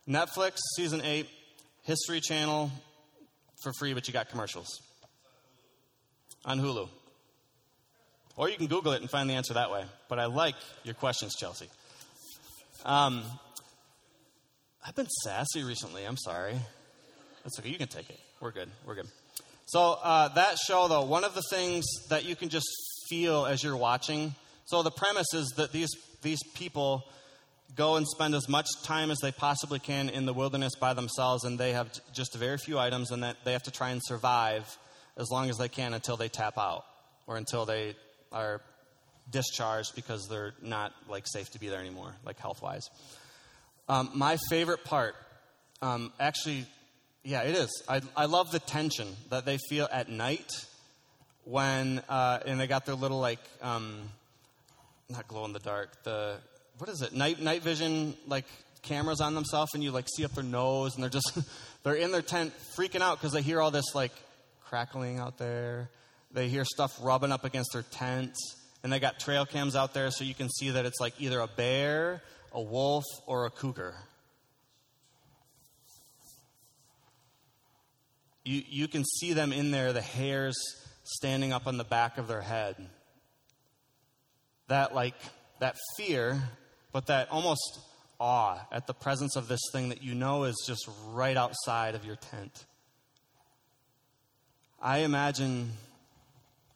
Netflix, 0.08 0.58
season 0.78 1.02
eight, 1.04 1.28
History 1.84 2.22
Channel 2.22 2.72
for 3.62 3.74
free, 3.78 3.94
but 3.94 4.08
you 4.08 4.13
got 4.13 4.30
commercials 4.30 4.70
on 6.46 6.62
Hulu. 6.62 6.88
Or 8.38 8.50
you 8.50 8.58
can 8.58 8.67
Google 8.67 8.94
it 8.94 9.02
and 9.02 9.10
find 9.10 9.30
the 9.30 9.34
answer 9.34 9.54
that 9.56 9.72
way. 9.72 9.84
But 10.10 10.20
I 10.20 10.26
like 10.26 10.56
your 10.84 10.94
questions, 10.94 11.36
Chelsea. 11.36 11.67
Um, 12.86 13.24
I've 14.86 14.96
been 14.96 15.10
sassy 15.24 15.63
recently. 15.63 16.06
I'm 16.06 16.17
sorry. 16.17 16.56
That's 17.44 17.60
okay. 17.60 17.70
You 17.70 17.78
can 17.78 17.88
take 17.88 18.10
it. 18.10 18.20
We're 18.39 18.52
good. 18.52 18.70
We're 18.86 18.96
good. 18.96 19.08
So, 19.65 19.98
uh, 20.04 20.30
that 20.30 20.58
show, 20.58 20.88
though, 20.88 21.04
one 21.04 21.24
of 21.24 21.36
the 21.36 21.44
things 21.50 21.86
that 22.10 22.26
you 22.26 22.36
can 22.36 22.50
just 22.50 22.67
feel 23.10 23.46
as 23.46 23.63
you're 23.63 23.78
watching. 23.78 24.36
So, 24.65 24.84
the 24.84 24.91
premise 24.91 25.34
is 25.34 25.54
that 25.58 25.72
these, 25.72 25.89
these 26.22 26.39
people 26.56 27.06
go 27.76 27.96
and 27.96 28.08
spend 28.08 28.36
as 28.36 28.50
much 28.50 28.67
time 28.84 29.12
as 29.12 29.20
they 29.20 29.32
possibly 29.32 29.80
can 29.80 30.10
in 30.10 30.26
the 30.26 30.34
wilderness 30.34 30.74
by 30.76 30.94
themselves, 30.94 31.44
and 31.44 31.60
they 31.60 31.74
have 31.74 31.89
just 32.13 32.36
very 32.36 32.58
few 32.58 32.80
items, 32.80 33.12
and 33.12 33.24
that 33.24 33.38
they 33.46 33.54
have 33.54 33.63
to 33.63 33.72
try 33.72 33.91
and 33.91 34.02
survive 34.04 34.78
as 35.17 35.30
long 35.32 35.50
as 35.50 35.58
they 35.58 35.70
can 35.70 35.94
until 35.94 36.17
they 36.17 36.28
tap 36.28 36.58
out 36.58 36.84
or 37.28 37.38
until 37.38 37.65
they 37.65 37.96
are 38.32 38.62
discharged 39.30 39.96
because 39.96 40.28
they're 40.30 40.54
not 40.62 40.94
like 41.10 41.26
safe 41.28 41.50
to 41.52 41.60
be 41.60 41.67
there 41.67 41.80
anymore, 41.80 42.13
like 42.26 42.39
health 42.39 42.62
wise. 42.62 42.89
Um, 43.88 44.12
my 44.15 44.38
favorite 44.50 44.84
part, 44.84 45.15
um, 45.82 46.13
actually, 46.20 46.65
yeah, 47.24 47.41
it 47.41 47.56
is. 47.56 47.84
I, 47.88 48.02
I 48.15 48.26
love 48.26 48.52
the 48.52 48.60
tension 48.60 49.08
that 49.30 49.46
they 49.46 49.58
feel 49.70 49.88
at 49.91 50.10
night 50.10 50.52
when, 51.44 52.02
uh, 52.08 52.39
and 52.46 52.60
they 52.60 52.67
got 52.67 52.86
their 52.86 52.96
little, 52.96 53.20
like, 53.20 53.39
um, 53.62 54.10
not 55.10 55.28
glow 55.28 55.46
in 55.46 55.54
the 55.54 55.60
dark, 55.60 56.04
the, 56.04 56.38
what 56.78 56.89
is 56.89 57.02
it, 57.02 57.13
night, 57.13 57.41
night 57.41 57.63
vision, 57.63 58.15
like, 58.28 58.46
cameras 58.82 59.22
on 59.22 59.36
themselves, 59.36 59.74
and 59.74 59.84
you, 59.84 59.91
like, 59.91 60.08
see 60.15 60.24
up 60.24 60.34
their 60.34 60.44
nose, 60.44 60.96
and 60.96 61.04
they're 61.04 61.10
just, 61.10 61.38
they're 61.84 61.96
in 61.96 62.12
their 62.12 62.22
tent 62.22 62.54
freaking 62.78 63.02
out 63.02 63.20
because 63.20 63.34
they 63.34 63.41
hear 63.41 63.60
all 63.60 63.72
this, 63.72 63.96
like, 63.96 64.12
crackling 64.63 65.20
out 65.20 65.38
there. 65.38 65.89
They 66.34 66.48
hear 66.48 66.65
stuff 66.65 66.98
rubbing 67.02 67.32
up 67.32 67.44
against 67.44 67.74
their 67.74 67.84
tent, 67.84 68.36
and 68.84 68.91
they 68.91 69.00
got 69.00 69.20
trail 69.20 69.46
cams 69.46 69.76
out 69.76 69.94
there 69.94 70.12
so 70.12 70.24
you 70.24 70.34
can 70.34 70.50
see 70.50 70.72
that 70.72 70.86
it's 70.86 71.00
like 71.00 71.13
either 71.20 71.39
a 71.39 71.48
bear, 71.48 72.22
a 72.52 72.62
wolf, 72.62 73.04
or 73.28 73.46
a 73.46 73.50
cougar. 73.50 73.96
You, 78.44 78.63
you 78.67 78.88
can 78.88 79.04
see 79.04 79.34
them 79.34 79.54
in 79.54 79.72
there, 79.72 79.94
the 79.94 80.02
hairs 80.02 80.58
standing 81.04 81.54
up 81.54 81.67
on 81.67 81.78
the 81.78 81.84
back 81.84 82.17
of 82.17 82.28
their 82.28 82.41
head. 82.41 82.76
That, 84.67 84.96
like, 84.96 85.15
that 85.60 85.76
fear, 85.98 86.41
but 86.91 87.08
that 87.08 87.30
almost 87.30 87.80
awe 88.20 88.60
at 88.72 88.88
the 88.88 88.94
presence 88.94 89.36
of 89.36 89.48
this 89.48 89.60
thing 89.72 89.89
that 89.89 90.02
you 90.02 90.15
know 90.15 90.44
is 90.46 90.63
just 90.65 90.89
right 91.10 91.36
outside 91.36 91.94
of 91.94 92.06
your 92.06 92.15
tent. 92.15 92.65
I 94.82 95.00
imagine 95.00 95.72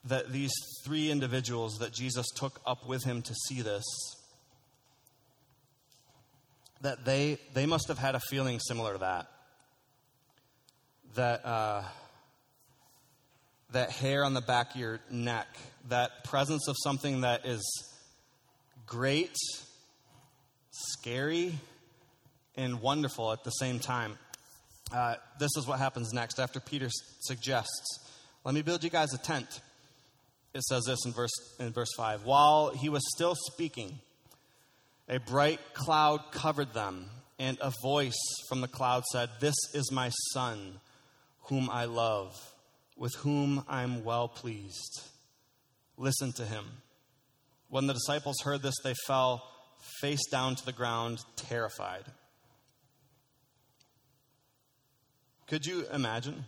that 0.06 0.32
these 0.32 0.54
three 0.84 1.10
individuals 1.12 1.80
that 1.80 1.92
Jesus 1.92 2.28
took 2.36 2.60
up 2.66 2.88
with 2.88 3.04
him 3.04 3.22
to 3.22 3.34
see 3.48 3.62
this, 3.62 3.84
that 6.82 7.06
they, 7.06 7.38
they 7.54 7.66
must 7.66 7.88
have 7.88 7.98
had 7.98 8.16
a 8.16 8.20
feeling 8.20 8.60
similar 8.60 8.94
to 8.94 9.00
that 9.00 9.28
that, 11.16 11.46
uh, 11.46 11.82
that 13.72 13.90
hair 13.90 14.24
on 14.24 14.34
the 14.34 14.42
back 14.42 14.76
of 14.76 14.80
your 14.80 15.00
neck, 15.10 15.48
that 15.90 16.24
presence 16.24 16.68
of 16.68 16.76
something 16.84 17.22
that 17.22 17.46
is 17.46 17.64
great, 18.86 19.36
scary, 20.72 21.58
and 22.56 22.82
wonderful 22.82 23.32
at 23.32 23.44
the 23.44 23.52
same 23.52 23.80
time. 23.80 24.18
Uh, 24.94 25.16
this 25.40 25.52
is 25.58 25.66
what 25.66 25.80
happens 25.80 26.14
next 26.14 26.40
after 26.40 26.60
Peter 26.60 26.90
suggests, 27.22 28.00
Let 28.44 28.54
me 28.54 28.62
build 28.62 28.84
you 28.84 28.90
guys 28.90 29.14
a 29.14 29.18
tent. 29.18 29.62
It 30.56 30.64
says 30.64 30.86
this 30.86 31.06
in 31.06 31.12
verse, 31.12 31.34
in 31.60 31.74
verse 31.74 31.94
5 31.98 32.24
While 32.24 32.70
he 32.70 32.88
was 32.88 33.02
still 33.14 33.36
speaking, 33.36 34.00
a 35.10 35.20
bright 35.20 35.60
cloud 35.74 36.32
covered 36.32 36.74
them, 36.74 37.08
and 37.38 37.58
a 37.60 37.74
voice 37.84 38.18
from 38.48 38.62
the 38.62 38.70
cloud 38.70 39.04
said, 39.12 39.30
This 39.42 39.58
is 39.74 39.92
my 39.92 40.12
son 40.32 40.80
whom 41.50 41.70
I 41.70 41.84
love, 41.86 42.34
with 42.96 43.14
whom 43.16 43.66
I'm 43.68 44.06
well 44.06 44.30
pleased. 44.30 45.02
Listen 45.98 46.32
to 46.38 46.46
him. 46.46 46.64
When 47.68 47.88
the 47.88 47.94
disciples 47.94 48.38
heard 48.42 48.62
this, 48.62 48.76
they 48.82 48.96
fell 49.06 49.44
face 50.00 50.26
down 50.32 50.56
to 50.56 50.66
the 50.66 50.72
ground, 50.72 51.20
terrified. 51.36 52.06
Could 55.48 55.66
you 55.66 55.86
imagine? 55.92 56.46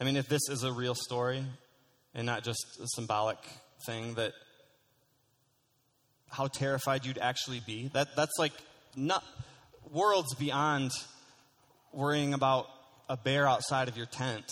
I 0.00 0.04
mean, 0.04 0.16
if 0.16 0.28
this 0.28 0.48
is 0.48 0.62
a 0.62 0.72
real 0.72 0.94
story 0.94 1.44
and 2.14 2.26
not 2.26 2.44
just 2.44 2.64
a 2.80 2.86
symbolic 2.94 3.38
thing, 3.86 4.14
that 4.14 4.32
how 6.28 6.46
terrified 6.46 7.04
you'd 7.04 7.18
actually 7.18 7.60
be. 7.66 7.88
That, 7.88 8.16
that's 8.16 8.38
like 8.38 8.52
not 8.96 9.24
worlds 9.90 10.34
beyond 10.34 10.90
worrying 11.92 12.34
about 12.34 12.66
a 13.08 13.16
bear 13.16 13.46
outside 13.46 13.88
of 13.88 13.96
your 13.96 14.06
tent. 14.06 14.50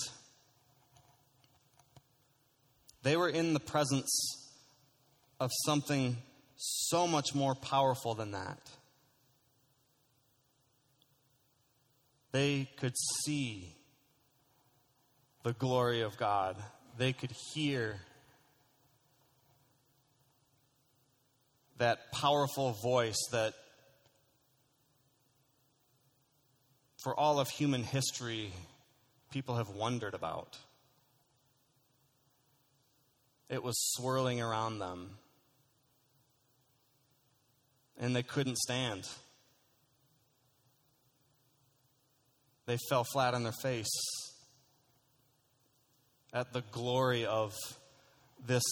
They 3.02 3.16
were 3.16 3.28
in 3.28 3.54
the 3.54 3.60
presence 3.60 4.10
of 5.40 5.50
something 5.64 6.18
so 6.56 7.06
much 7.06 7.34
more 7.34 7.54
powerful 7.54 8.14
than 8.14 8.32
that. 8.32 8.58
They 12.32 12.68
could 12.76 12.94
see 13.24 13.74
the 15.42 15.54
glory 15.54 16.02
of 16.02 16.18
God, 16.18 16.56
they 17.00 17.14
could 17.14 17.32
hear 17.54 17.96
that 21.78 22.12
powerful 22.12 22.72
voice 22.72 23.16
that 23.32 23.54
for 27.02 27.18
all 27.18 27.40
of 27.40 27.48
human 27.48 27.84
history, 27.84 28.52
people 29.32 29.56
have 29.56 29.70
wondered 29.70 30.12
about. 30.12 30.58
It 33.48 33.62
was 33.62 33.76
swirling 33.94 34.42
around 34.42 34.78
them, 34.78 35.08
and 37.98 38.14
they 38.14 38.22
couldn't 38.22 38.58
stand. 38.58 39.08
They 42.66 42.76
fell 42.90 43.04
flat 43.04 43.32
on 43.32 43.42
their 43.42 43.54
face 43.62 43.88
at 46.32 46.52
the 46.52 46.62
glory 46.72 47.26
of 47.26 47.54
this 48.46 48.62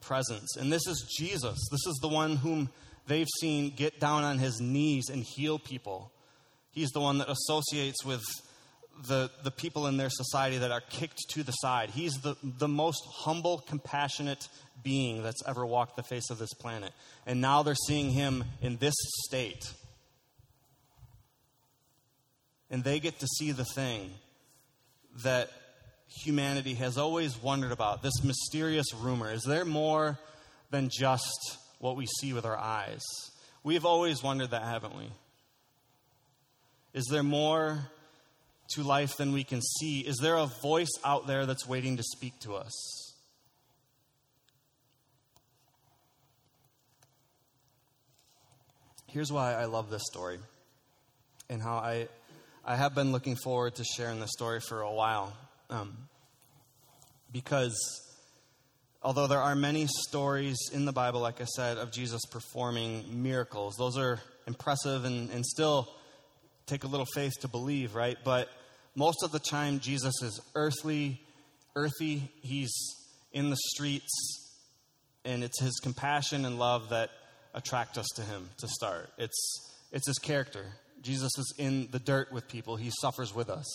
presence. 0.00 0.56
And 0.56 0.72
this 0.72 0.86
is 0.86 1.06
Jesus. 1.18 1.58
This 1.70 1.86
is 1.86 1.98
the 2.00 2.08
one 2.08 2.36
whom 2.36 2.70
they've 3.06 3.26
seen 3.40 3.74
get 3.74 4.00
down 4.00 4.24
on 4.24 4.38
his 4.38 4.60
knees 4.60 5.08
and 5.08 5.22
heal 5.22 5.58
people. 5.58 6.12
He's 6.70 6.90
the 6.90 7.00
one 7.00 7.18
that 7.18 7.28
associates 7.28 8.04
with 8.04 8.22
the, 9.08 9.30
the 9.42 9.50
people 9.50 9.86
in 9.86 9.96
their 9.96 10.10
society 10.10 10.58
that 10.58 10.70
are 10.70 10.80
kicked 10.80 11.18
to 11.30 11.42
the 11.42 11.52
side. 11.52 11.90
He's 11.90 12.14
the, 12.14 12.36
the 12.42 12.68
most 12.68 13.02
humble, 13.10 13.58
compassionate 13.58 14.48
being 14.82 15.22
that's 15.22 15.42
ever 15.46 15.66
walked 15.66 15.96
the 15.96 16.02
face 16.02 16.30
of 16.30 16.38
this 16.38 16.52
planet. 16.54 16.92
And 17.26 17.40
now 17.40 17.62
they're 17.62 17.74
seeing 17.74 18.10
him 18.10 18.44
in 18.60 18.76
this 18.76 18.94
state. 19.26 19.72
And 22.70 22.84
they 22.84 23.00
get 23.00 23.18
to 23.20 23.26
see 23.26 23.52
the 23.52 23.64
thing 23.64 24.10
that 25.22 25.50
humanity 26.08 26.74
has 26.74 26.98
always 26.98 27.40
wondered 27.42 27.72
about 27.72 28.02
this 28.02 28.24
mysterious 28.24 28.94
rumor. 28.94 29.30
Is 29.30 29.42
there 29.42 29.64
more 29.64 30.18
than 30.70 30.88
just 30.90 31.58
what 31.78 31.96
we 31.96 32.06
see 32.06 32.32
with 32.32 32.44
our 32.44 32.56
eyes? 32.56 33.02
We've 33.62 33.84
always 33.84 34.22
wondered 34.22 34.50
that, 34.50 34.62
haven't 34.62 34.96
we? 34.96 35.10
Is 36.94 37.06
there 37.10 37.22
more 37.22 37.90
to 38.70 38.82
life 38.82 39.16
than 39.16 39.32
we 39.32 39.44
can 39.44 39.60
see? 39.60 40.00
Is 40.00 40.16
there 40.16 40.36
a 40.36 40.46
voice 40.46 40.92
out 41.04 41.26
there 41.26 41.46
that's 41.46 41.66
waiting 41.66 41.96
to 41.96 42.02
speak 42.02 42.38
to 42.40 42.54
us? 42.54 43.14
Here's 49.08 49.32
why 49.32 49.54
I 49.54 49.64
love 49.64 49.88
this 49.90 50.02
story 50.10 50.38
and 51.48 51.62
how 51.62 51.76
I, 51.76 52.08
I 52.64 52.76
have 52.76 52.94
been 52.94 53.12
looking 53.12 53.36
forward 53.36 53.76
to 53.76 53.84
sharing 53.84 54.20
this 54.20 54.32
story 54.32 54.60
for 54.60 54.82
a 54.82 54.92
while. 54.92 55.32
Um, 55.70 55.96
because 57.32 57.76
although 59.02 59.26
there 59.26 59.40
are 59.40 59.54
many 59.54 59.86
stories 60.08 60.56
in 60.72 60.84
the 60.84 60.92
Bible, 60.92 61.20
like 61.20 61.40
I 61.40 61.44
said, 61.44 61.76
of 61.78 61.92
Jesus 61.92 62.22
performing 62.30 63.22
miracles, 63.22 63.76
those 63.78 63.96
are 63.98 64.20
impressive 64.46 65.04
and, 65.04 65.30
and 65.30 65.44
still 65.44 65.88
take 66.66 66.84
a 66.84 66.86
little 66.86 67.06
faith 67.14 67.32
to 67.40 67.48
believe, 67.48 67.94
right? 67.94 68.16
But 68.24 68.48
most 68.94 69.22
of 69.22 69.32
the 69.32 69.38
time, 69.38 69.80
Jesus 69.80 70.14
is 70.22 70.40
earthly, 70.54 71.20
earthy. 71.74 72.30
He's 72.42 72.72
in 73.32 73.50
the 73.50 73.56
streets, 73.74 74.50
and 75.24 75.44
it's 75.44 75.60
his 75.60 75.78
compassion 75.82 76.44
and 76.44 76.58
love 76.58 76.88
that 76.88 77.10
attract 77.54 77.98
us 77.98 78.06
to 78.16 78.22
him 78.22 78.48
to 78.58 78.68
start. 78.68 79.10
It's, 79.18 79.74
it's 79.92 80.06
his 80.06 80.18
character. 80.18 80.64
Jesus 81.02 81.30
is 81.38 81.54
in 81.58 81.88
the 81.90 81.98
dirt 81.98 82.32
with 82.32 82.48
people, 82.48 82.76
he 82.76 82.90
suffers 83.00 83.34
with 83.34 83.50
us. 83.50 83.66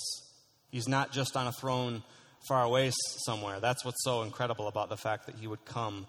He's 0.72 0.88
not 0.88 1.12
just 1.12 1.36
on 1.36 1.48
a 1.48 1.52
throne 1.52 2.02
far 2.48 2.64
away 2.64 2.92
somewhere. 3.26 3.60
That's 3.60 3.86
what's 3.86 4.04
so 4.04 4.24
incredible 4.24 4.68
about 4.68 4.90
the 4.90 4.98
fact 4.98 5.28
that 5.28 5.36
he 5.36 5.48
would 5.48 5.66
come 5.66 6.08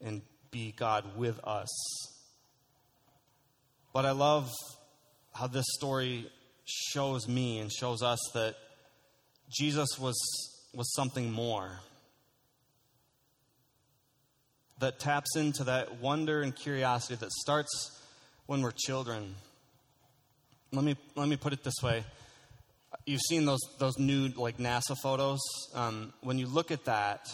and 0.00 0.22
be 0.50 0.72
God 0.76 1.16
with 1.16 1.40
us. 1.44 1.68
But 3.92 4.06
I 4.06 4.12
love 4.12 4.50
how 5.34 5.46
this 5.46 5.64
story 5.74 6.30
shows 6.64 7.26
me 7.26 7.58
and 7.58 7.72
shows 7.72 8.02
us 8.02 8.20
that 8.34 8.54
Jesus 9.50 9.98
was, 9.98 10.16
was 10.74 10.92
something 10.94 11.32
more. 11.32 11.80
That 14.78 14.98
taps 14.98 15.36
into 15.36 15.64
that 15.64 16.00
wonder 16.00 16.42
and 16.42 16.54
curiosity 16.54 17.14
that 17.16 17.32
starts 17.32 18.00
when 18.46 18.62
we're 18.62 18.72
children. 18.72 19.34
Let 20.72 20.84
me, 20.84 20.96
let 21.14 21.28
me 21.28 21.36
put 21.36 21.52
it 21.52 21.64
this 21.64 21.82
way 21.82 22.04
you've 23.06 23.20
seen 23.20 23.44
those 23.44 23.60
those 23.78 23.98
new 23.98 24.28
like 24.28 24.58
NASA 24.58 24.96
photos. 25.02 25.40
Um, 25.74 26.12
when 26.20 26.38
you 26.38 26.46
look 26.46 26.70
at 26.70 26.84
that, 26.84 27.26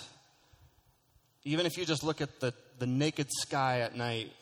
even 1.44 1.66
if 1.66 1.76
you 1.76 1.84
just 1.84 2.02
look 2.02 2.20
at 2.20 2.40
the 2.40 2.54
the 2.78 2.86
naked 2.86 3.28
sky 3.30 3.80
at 3.80 3.96
night, 3.96 4.32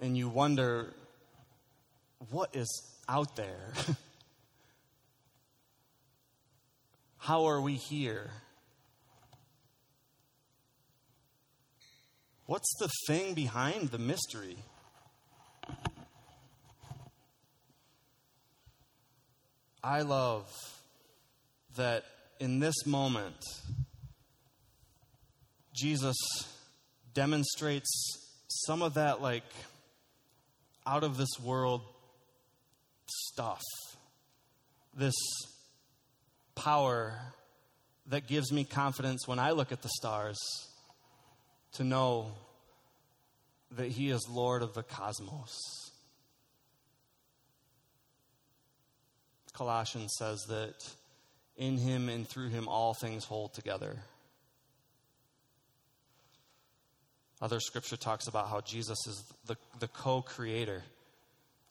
and 0.00 0.16
you 0.16 0.28
wonder 0.28 0.94
what 2.30 2.54
is 2.54 2.68
out 3.08 3.36
there. 3.36 3.72
How 7.18 7.46
are 7.46 7.60
we 7.60 7.74
here? 7.74 8.30
What's 12.46 12.76
the 12.78 12.90
thing 13.06 13.32
behind 13.32 13.90
the 13.90 13.98
mystery? 13.98 14.58
I 19.84 20.00
love 20.00 20.50
that 21.76 22.04
in 22.40 22.58
this 22.58 22.86
moment, 22.86 23.36
Jesus 25.74 26.16
demonstrates 27.12 27.90
some 28.48 28.80
of 28.80 28.94
that, 28.94 29.20
like, 29.20 29.44
out 30.86 31.04
of 31.04 31.18
this 31.18 31.38
world 31.38 31.82
stuff. 33.06 33.60
This 34.94 35.14
power 36.54 37.18
that 38.06 38.26
gives 38.26 38.50
me 38.50 38.64
confidence 38.64 39.28
when 39.28 39.38
I 39.38 39.50
look 39.50 39.70
at 39.70 39.82
the 39.82 39.90
stars 39.98 40.38
to 41.74 41.84
know 41.84 42.32
that 43.72 43.88
He 43.88 44.08
is 44.08 44.26
Lord 44.30 44.62
of 44.62 44.72
the 44.72 44.82
cosmos. 44.82 45.83
Colossians 49.54 50.14
says 50.18 50.44
that 50.48 50.74
in 51.56 51.78
Him 51.78 52.08
and 52.08 52.28
through 52.28 52.50
Him 52.50 52.68
all 52.68 52.92
things 52.92 53.24
hold 53.24 53.54
together. 53.54 53.96
Other 57.40 57.60
scripture 57.60 57.96
talks 57.96 58.26
about 58.26 58.48
how 58.48 58.60
Jesus 58.60 58.98
is 59.06 59.24
the, 59.46 59.56
the 59.78 59.88
co 59.88 60.22
creator 60.22 60.82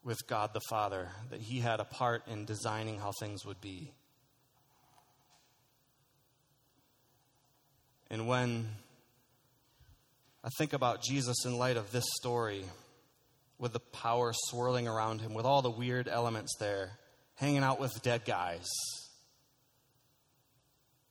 with 0.03 0.27
God 0.27 0.53
the 0.53 0.61
Father, 0.69 1.09
that 1.29 1.39
He 1.39 1.59
had 1.59 1.79
a 1.79 1.85
part 1.85 2.27
in 2.27 2.45
designing 2.45 2.99
how 2.99 3.11
things 3.19 3.45
would 3.45 3.61
be. 3.61 3.91
And 8.09 8.27
when 8.27 8.67
I 10.43 10.49
think 10.57 10.73
about 10.73 11.01
Jesus 11.01 11.45
in 11.45 11.57
light 11.57 11.77
of 11.77 11.91
this 11.91 12.05
story, 12.17 12.65
with 13.57 13.73
the 13.73 13.79
power 13.79 14.33
swirling 14.49 14.87
around 14.87 15.21
him, 15.21 15.33
with 15.33 15.45
all 15.45 15.61
the 15.61 15.71
weird 15.71 16.07
elements 16.07 16.55
there, 16.59 16.99
hanging 17.35 17.63
out 17.63 17.79
with 17.79 18.01
dead 18.03 18.25
guys 18.25 18.67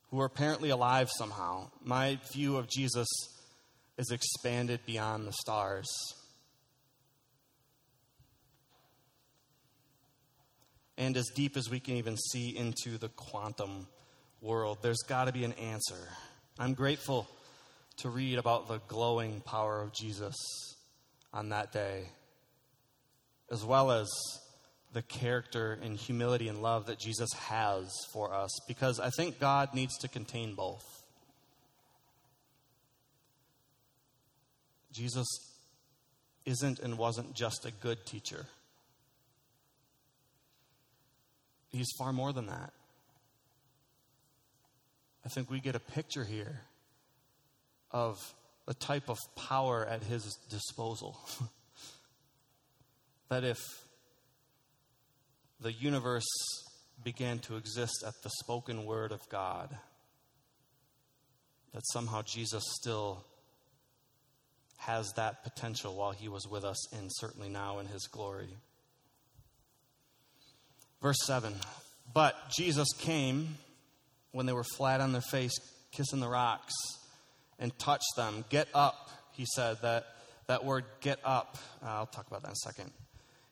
who 0.09 0.19
are 0.19 0.25
apparently 0.25 0.69
alive 0.69 1.09
somehow, 1.09 1.71
my 1.83 2.19
view 2.31 2.57
of 2.57 2.69
Jesus 2.69 3.07
is 3.97 4.11
expanded 4.11 4.79
beyond 4.85 5.27
the 5.27 5.33
stars. 5.33 5.89
And 10.99 11.17
as 11.17 11.25
deep 11.33 11.57
as 11.57 11.69
we 11.69 11.79
can 11.79 11.95
even 11.95 12.15
see 12.15 12.55
into 12.55 12.99
the 12.99 13.09
quantum 13.09 13.87
world, 14.39 14.77
there's 14.83 15.01
got 15.07 15.25
to 15.25 15.31
be 15.31 15.43
an 15.43 15.53
answer. 15.53 16.07
I'm 16.59 16.75
grateful 16.75 17.27
to 17.97 18.09
read 18.09 18.37
about 18.37 18.67
the 18.67 18.79
glowing 18.87 19.41
power 19.41 19.81
of 19.81 19.93
Jesus 19.93 20.35
on 21.33 21.49
that 21.49 21.71
day, 21.71 22.03
as 23.51 23.65
well 23.65 23.91
as 23.91 24.07
the 24.93 25.01
character 25.01 25.77
and 25.81 25.97
humility 25.97 26.47
and 26.47 26.61
love 26.61 26.85
that 26.85 26.99
Jesus 26.99 27.33
has 27.33 27.91
for 28.11 28.33
us, 28.33 28.51
because 28.67 28.99
I 28.99 29.09
think 29.09 29.39
God 29.39 29.73
needs 29.73 29.97
to 29.99 30.07
contain 30.07 30.53
both. 30.55 30.85
Jesus 34.91 35.27
isn't 36.45 36.79
and 36.79 36.97
wasn't 36.97 37.33
just 37.33 37.65
a 37.65 37.71
good 37.71 38.05
teacher. 38.05 38.45
He's 41.71 41.89
far 41.97 42.13
more 42.13 42.31
than 42.31 42.45
that. 42.47 42.71
I 45.25 45.29
think 45.29 45.49
we 45.49 45.59
get 45.59 45.75
a 45.75 45.79
picture 45.79 46.23
here 46.23 46.61
of 47.91 48.17
the 48.67 48.73
type 48.75 49.09
of 49.09 49.17
power 49.35 49.85
at 49.85 50.03
his 50.03 50.37
disposal. 50.49 51.17
that 53.29 53.43
if 53.43 53.57
the 55.63 55.71
universe 55.71 56.27
began 57.03 57.39
to 57.39 57.55
exist 57.55 58.03
at 58.05 58.13
the 58.21 58.29
spoken 58.41 58.85
word 58.85 59.13
of 59.13 59.21
God, 59.29 59.69
that 61.73 61.81
somehow 61.93 62.21
Jesus 62.21 62.63
still 62.81 63.25
has 64.77 65.09
that 65.15 65.43
potential 65.43 65.95
while 65.95 66.11
he 66.11 66.27
was 66.27 66.45
with 66.47 66.65
us 66.65 66.93
and 66.93 67.09
certainly 67.13 67.47
now 67.47 67.79
in 67.79 67.87
his 67.87 68.07
glory. 68.07 68.49
Verse 71.01 71.17
7 71.25 71.55
But 72.13 72.35
Jesus 72.55 72.89
came 72.99 73.55
when 74.33 74.45
they 74.45 74.53
were 74.53 74.65
flat 74.75 74.99
on 74.99 75.13
their 75.13 75.21
face, 75.21 75.53
kissing 75.93 76.19
the 76.19 76.27
rocks, 76.27 76.73
and 77.57 77.77
touched 77.79 78.15
them. 78.17 78.43
Get 78.49 78.67
up, 78.73 79.09
he 79.31 79.45
said. 79.55 79.77
That, 79.81 80.05
that 80.47 80.65
word, 80.65 80.83
get 80.99 81.19
up, 81.23 81.57
uh, 81.81 81.87
I'll 81.87 82.05
talk 82.05 82.27
about 82.27 82.41
that 82.41 82.49
in 82.49 82.53
a 82.53 82.69
second. 82.69 82.91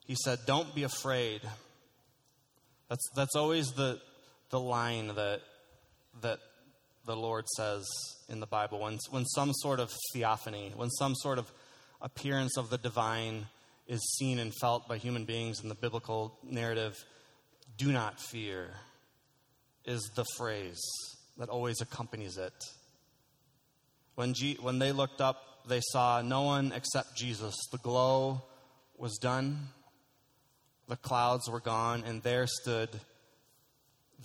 He 0.05 0.15
said, 0.21 0.39
Don't 0.45 0.75
be 0.75 0.83
afraid. 0.83 1.41
That's, 2.91 3.09
that's 3.15 3.37
always 3.37 3.67
the, 3.67 4.01
the 4.49 4.59
line 4.59 5.15
that, 5.15 5.39
that 6.19 6.39
the 7.05 7.15
Lord 7.15 7.47
says 7.55 7.87
in 8.27 8.41
the 8.41 8.45
Bible. 8.45 8.81
When, 8.81 8.97
when 9.11 9.23
some 9.27 9.53
sort 9.53 9.79
of 9.79 9.93
theophany, 10.11 10.73
when 10.75 10.89
some 10.89 11.15
sort 11.15 11.37
of 11.37 11.49
appearance 12.01 12.57
of 12.57 12.69
the 12.69 12.77
divine 12.77 13.45
is 13.87 14.01
seen 14.17 14.39
and 14.39 14.53
felt 14.53 14.89
by 14.89 14.97
human 14.97 15.23
beings 15.23 15.61
in 15.63 15.69
the 15.69 15.75
biblical 15.75 16.37
narrative, 16.43 16.97
do 17.77 17.93
not 17.93 18.19
fear 18.19 18.71
is 19.85 20.11
the 20.15 20.25
phrase 20.35 20.81
that 21.37 21.47
always 21.47 21.79
accompanies 21.79 22.37
it. 22.37 22.65
When, 24.15 24.33
G- 24.33 24.57
when 24.59 24.79
they 24.79 24.91
looked 24.91 25.21
up, 25.21 25.65
they 25.65 25.79
saw 25.79 26.21
no 26.21 26.41
one 26.41 26.73
except 26.75 27.15
Jesus. 27.15 27.55
The 27.71 27.77
glow 27.77 28.41
was 28.97 29.17
done, 29.17 29.69
the 30.91 30.97
clouds 30.97 31.49
were 31.49 31.61
gone, 31.61 32.03
and 32.05 32.21
there 32.21 32.45
stood 32.45 32.89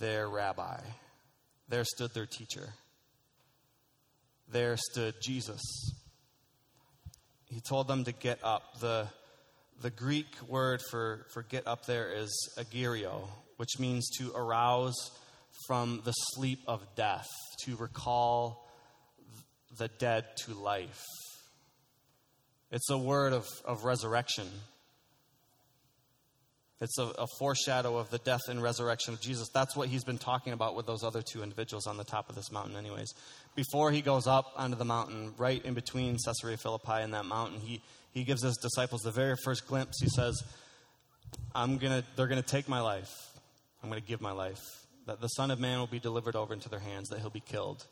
their 0.01 0.29
rabbi. 0.29 0.81
There 1.69 1.85
stood 1.85 2.13
their 2.13 2.27
teacher. 2.27 2.71
There 4.51 4.77
stood 4.77 5.15
Jesus. 5.23 5.63
He 7.45 7.61
told 7.61 7.87
them 7.87 8.03
to 8.03 8.11
get 8.11 8.41
up. 8.43 8.81
The, 8.81 9.07
the 9.81 9.91
Greek 9.91 10.27
word 10.49 10.81
for, 10.91 11.27
for 11.33 11.45
get 11.45 11.69
up 11.69 11.87
there 11.87 12.11
is 12.13 12.33
agirio, 12.59 13.29
which 13.59 13.79
means 13.79 14.11
to 14.19 14.33
arouse 14.35 15.13
from 15.69 16.03
the 16.05 16.11
sleep 16.35 16.59
of 16.67 16.85
death, 16.97 17.29
to 17.63 17.77
recall 17.77 18.69
the 19.79 19.87
dead 19.87 20.25
to 20.47 20.55
life. 20.55 21.05
It's 22.73 22.91
a 22.91 22.99
word 22.99 23.35
of, 23.35 23.47
of 23.65 23.85
resurrection. 23.85 24.49
It's 26.81 26.99
a, 26.99 27.05
a, 27.05 27.27
foreshadow 27.39 27.97
of 27.97 28.11
the 28.11 28.19
death 28.19 28.49
and 28.49 28.63
resurrection 28.63 29.15
of 29.15 29.21
Jesus. 29.21 29.49
That's 29.49 29.75
what 29.75 29.89
he's 29.89 30.05
been 30.05 30.19
talking 30.19 30.53
about 30.53 30.77
with 30.77 30.87
those 30.87 31.03
other 31.03 31.23
two 31.23 31.43
individuals 31.43 31.87
on 31.87 31.97
the 31.97 32.05
top 32.05 32.29
of 32.29 32.35
this 32.35 32.53
mountain, 32.53 32.77
anyways. 32.77 33.15
Before 33.55 33.91
he 33.91 34.03
goes 34.03 34.27
up 34.27 34.53
onto 34.57 34.77
the 34.77 34.85
mountain, 34.85 35.33
right 35.39 35.65
in 35.65 35.73
between 35.73 36.19
Caesarea 36.23 36.59
Philippi 36.59 37.01
and 37.01 37.15
that 37.15 37.25
mountain, 37.25 37.61
he, 37.61 37.81
he 38.13 38.25
gives 38.25 38.43
his 38.43 38.59
disciples 38.59 39.01
the 39.01 39.11
very 39.11 39.37
first 39.43 39.67
glimpse. 39.67 39.99
He 40.03 40.11
says, 40.11 40.43
I'm 41.55 41.79
gonna, 41.79 42.05
They're 42.15 42.27
going 42.27 42.43
to 42.43 42.47
take 42.47 42.69
my 42.69 42.81
life. 42.81 43.11
I'm 43.83 43.89
going 43.89 44.03
to 44.03 44.07
give 44.07 44.21
my 44.21 44.33
life 44.33 44.61
that 45.07 45.21
the 45.21 45.29
Son 45.29 45.51
of 45.51 45.59
Man 45.59 45.79
will 45.79 45.87
be 45.87 46.01
delivered 46.01 46.37
over 46.37 46.53
into 46.53 46.69
their 46.69 46.81
hands, 46.81 47.09
that 47.09 47.21
he'll 47.21 47.31
be 47.31 47.41
killed. 47.41 47.87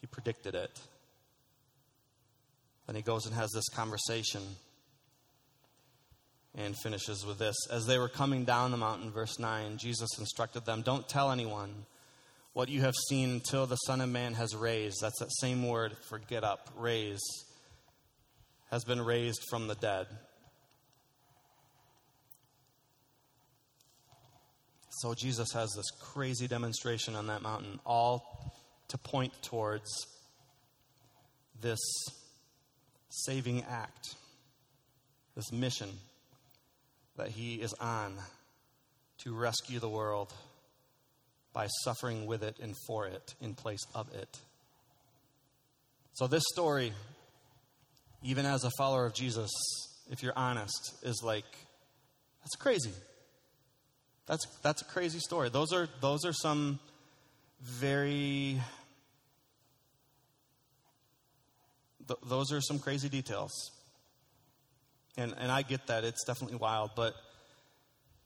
He 0.00 0.06
predicted 0.06 0.54
it. 0.54 0.80
Then 2.86 2.96
he 2.96 3.02
goes 3.02 3.26
and 3.26 3.34
has 3.34 3.50
this 3.52 3.68
conversation 3.68 4.42
and 6.54 6.76
finishes 6.76 7.24
with 7.24 7.38
this. 7.38 7.56
As 7.70 7.86
they 7.86 7.98
were 7.98 8.08
coming 8.08 8.44
down 8.44 8.70
the 8.70 8.76
mountain, 8.76 9.10
verse 9.10 9.38
9, 9.38 9.78
Jesus 9.78 10.18
instructed 10.18 10.64
them 10.64 10.82
Don't 10.82 11.08
tell 11.08 11.30
anyone 11.30 11.86
what 12.52 12.68
you 12.68 12.82
have 12.82 12.94
seen 13.08 13.30
until 13.30 13.66
the 13.66 13.76
Son 13.76 14.00
of 14.00 14.10
Man 14.10 14.34
has 14.34 14.54
raised. 14.54 15.00
That's 15.00 15.18
that 15.20 15.32
same 15.40 15.66
word 15.66 15.96
for 16.08 16.18
get 16.18 16.44
up, 16.44 16.70
raise, 16.76 17.22
has 18.70 18.84
been 18.84 19.00
raised 19.00 19.42
from 19.48 19.66
the 19.66 19.74
dead. 19.74 20.06
So 24.90 25.14
Jesus 25.14 25.52
has 25.52 25.72
this 25.74 25.90
crazy 26.00 26.46
demonstration 26.46 27.16
on 27.16 27.26
that 27.28 27.42
mountain, 27.42 27.80
all 27.84 28.52
to 28.88 28.98
point 28.98 29.32
towards 29.42 29.90
this 31.60 31.80
saving 33.08 33.64
act, 33.68 34.14
this 35.34 35.50
mission 35.50 35.88
that 37.16 37.28
he 37.28 37.56
is 37.56 37.72
on 37.74 38.14
to 39.18 39.34
rescue 39.34 39.78
the 39.78 39.88
world 39.88 40.32
by 41.52 41.66
suffering 41.84 42.26
with 42.26 42.42
it 42.42 42.58
and 42.60 42.74
for 42.86 43.06
it 43.06 43.34
in 43.40 43.54
place 43.54 43.84
of 43.94 44.12
it. 44.14 44.38
So, 46.14 46.26
this 46.26 46.42
story, 46.52 46.92
even 48.22 48.46
as 48.46 48.64
a 48.64 48.70
follower 48.76 49.06
of 49.06 49.14
Jesus, 49.14 49.50
if 50.10 50.22
you're 50.22 50.36
honest, 50.36 50.94
is 51.02 51.22
like, 51.22 51.44
that's 52.40 52.56
crazy. 52.58 52.92
That's, 54.26 54.44
that's 54.62 54.82
a 54.82 54.84
crazy 54.84 55.18
story. 55.18 55.48
Those 55.48 55.72
are, 55.72 55.88
those 56.00 56.24
are 56.24 56.32
some 56.32 56.78
very, 57.60 58.60
th- 62.06 62.20
those 62.26 62.52
are 62.52 62.60
some 62.60 62.78
crazy 62.78 63.08
details. 63.08 63.52
And, 65.16 65.34
and 65.38 65.52
I 65.52 65.62
get 65.62 65.86
that. 65.88 66.04
It's 66.04 66.24
definitely 66.24 66.56
wild. 66.56 66.92
But 66.96 67.14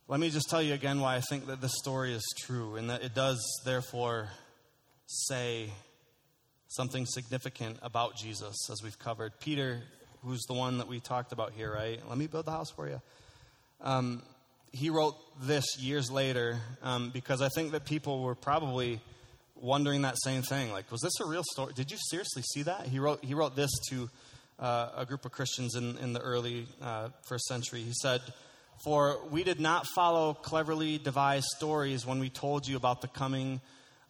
let 0.09 0.21
me 0.21 0.31
just 0.31 0.49
tell 0.49 0.63
you 0.63 0.75
again 0.75 1.01
why 1.01 1.17
I 1.17 1.21
think 1.21 1.47
that 1.47 1.61
this 1.61 1.75
story 1.79 2.13
is 2.15 2.25
true 2.39 2.77
and 2.77 2.91
that 2.91 3.03
it 3.03 3.15
does, 3.15 3.43
therefore, 3.65 4.29
say 5.07 5.71
something 6.69 7.07
significant 7.07 7.79
about 7.83 8.17
Jesus, 8.17 8.55
as 8.71 8.83
we've 8.83 8.99
covered. 8.99 9.39
Peter, 9.41 9.83
who's 10.25 10.43
the 10.47 10.55
one 10.55 10.79
that 10.79 10.89
we 10.89 11.01
talked 11.01 11.33
about 11.33 11.53
here, 11.53 11.73
right? 11.73 12.01
Let 12.09 12.19
me 12.19 12.27
build 12.27 12.47
the 12.47 12.53
house 12.53 12.71
for 12.71 12.89
you. 12.89 13.01
Um, 13.81 14.23
he 14.73 14.91
wrote 14.91 15.17
this 15.41 15.65
years 15.79 16.11
later 16.11 16.59
um, 16.83 17.11
because 17.11 17.41
I 17.41 17.49
think 17.49 17.73
that 17.73 17.85
people 17.85 18.23
were 18.23 18.35
probably 18.35 19.01
wondering 19.55 20.03
that 20.03 20.17
same 20.23 20.43
thing. 20.43 20.71
Like, 20.71 20.91
was 20.91 21.01
this 21.01 21.19
a 21.21 21.27
real 21.27 21.43
story? 21.53 21.73
Did 21.75 21.91
you 21.91 21.97
seriously 22.11 22.43
see 22.43 22.63
that? 22.63 22.87
He 22.87 22.99
wrote, 22.99 23.25
he 23.25 23.35
wrote 23.35 23.57
this 23.57 23.71
to 23.91 24.11
uh, 24.59 24.91
a 24.97 25.07
group 25.07 25.25
of 25.25 25.33
Christians 25.33 25.75
in, 25.75 25.99
in 25.99 26.13
the 26.13 26.21
early 26.21 26.67
uh, 26.81 27.09
first 27.29 27.45
century. 27.47 27.83
He 27.83 27.93
said, 28.01 28.21
For 28.85 29.19
we 29.31 29.45
did 29.45 29.61
not 29.61 29.87
follow 29.95 30.35
cleverly 30.35 30.99
devised 30.99 31.47
stories 31.57 32.07
when 32.07 32.19
we 32.19 32.31
told 32.31 32.67
you 32.67 32.77
about 32.77 33.01
the 33.03 33.09
coming 33.09 33.61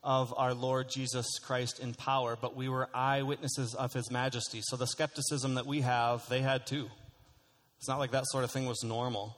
of 0.02 0.32
our 0.36 0.54
Lord 0.54 0.88
Jesus 0.88 1.26
Christ 1.40 1.80
in 1.80 1.92
power, 1.92 2.38
but 2.40 2.54
we 2.54 2.68
were 2.68 2.88
eyewitnesses 2.94 3.74
of 3.74 3.92
his 3.92 4.10
majesty. 4.10 4.60
So 4.62 4.76
the 4.76 4.86
skepticism 4.86 5.54
that 5.56 5.66
we 5.66 5.80
have, 5.80 6.28
they 6.28 6.42
had 6.42 6.66
too. 6.66 6.88
It's 7.78 7.88
not 7.88 7.98
like 7.98 8.12
that 8.12 8.24
sort 8.28 8.44
of 8.44 8.52
thing 8.52 8.66
was 8.66 8.82
normal. 8.84 9.36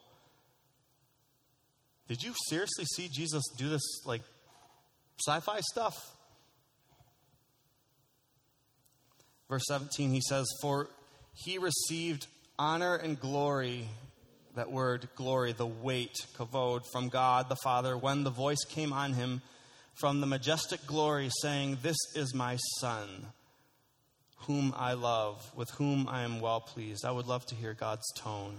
Did 2.06 2.22
you 2.22 2.34
seriously 2.48 2.84
see 2.84 3.08
Jesus 3.08 3.42
do 3.56 3.68
this 3.68 3.82
like 4.04 4.22
sci 5.26 5.40
fi 5.40 5.60
stuff? 5.60 5.94
Verse 9.48 9.64
17, 9.68 10.10
he 10.10 10.20
says, 10.20 10.46
For 10.60 10.88
he 11.44 11.58
received 11.58 12.26
honor 12.58 12.94
and 12.96 13.18
glory, 13.18 13.88
that 14.56 14.70
word 14.70 15.08
glory, 15.14 15.52
the 15.52 15.66
weight, 15.66 16.14
kavod, 16.36 16.82
from 16.92 17.08
God 17.08 17.48
the 17.48 17.56
Father, 17.62 17.96
when 17.96 18.24
the 18.24 18.30
voice 18.30 18.64
came 18.68 18.92
on 18.92 19.12
him 19.12 19.42
from 19.94 20.20
the 20.20 20.26
majestic 20.26 20.86
glory, 20.86 21.30
saying, 21.42 21.78
This 21.82 21.98
is 22.14 22.34
my 22.34 22.56
Son, 22.80 23.26
whom 24.46 24.74
I 24.76 24.94
love, 24.94 25.52
with 25.54 25.70
whom 25.70 26.08
I 26.08 26.22
am 26.22 26.40
well 26.40 26.60
pleased. 26.60 27.04
I 27.04 27.10
would 27.10 27.26
love 27.26 27.46
to 27.46 27.54
hear 27.54 27.74
God's 27.74 28.10
tone 28.16 28.56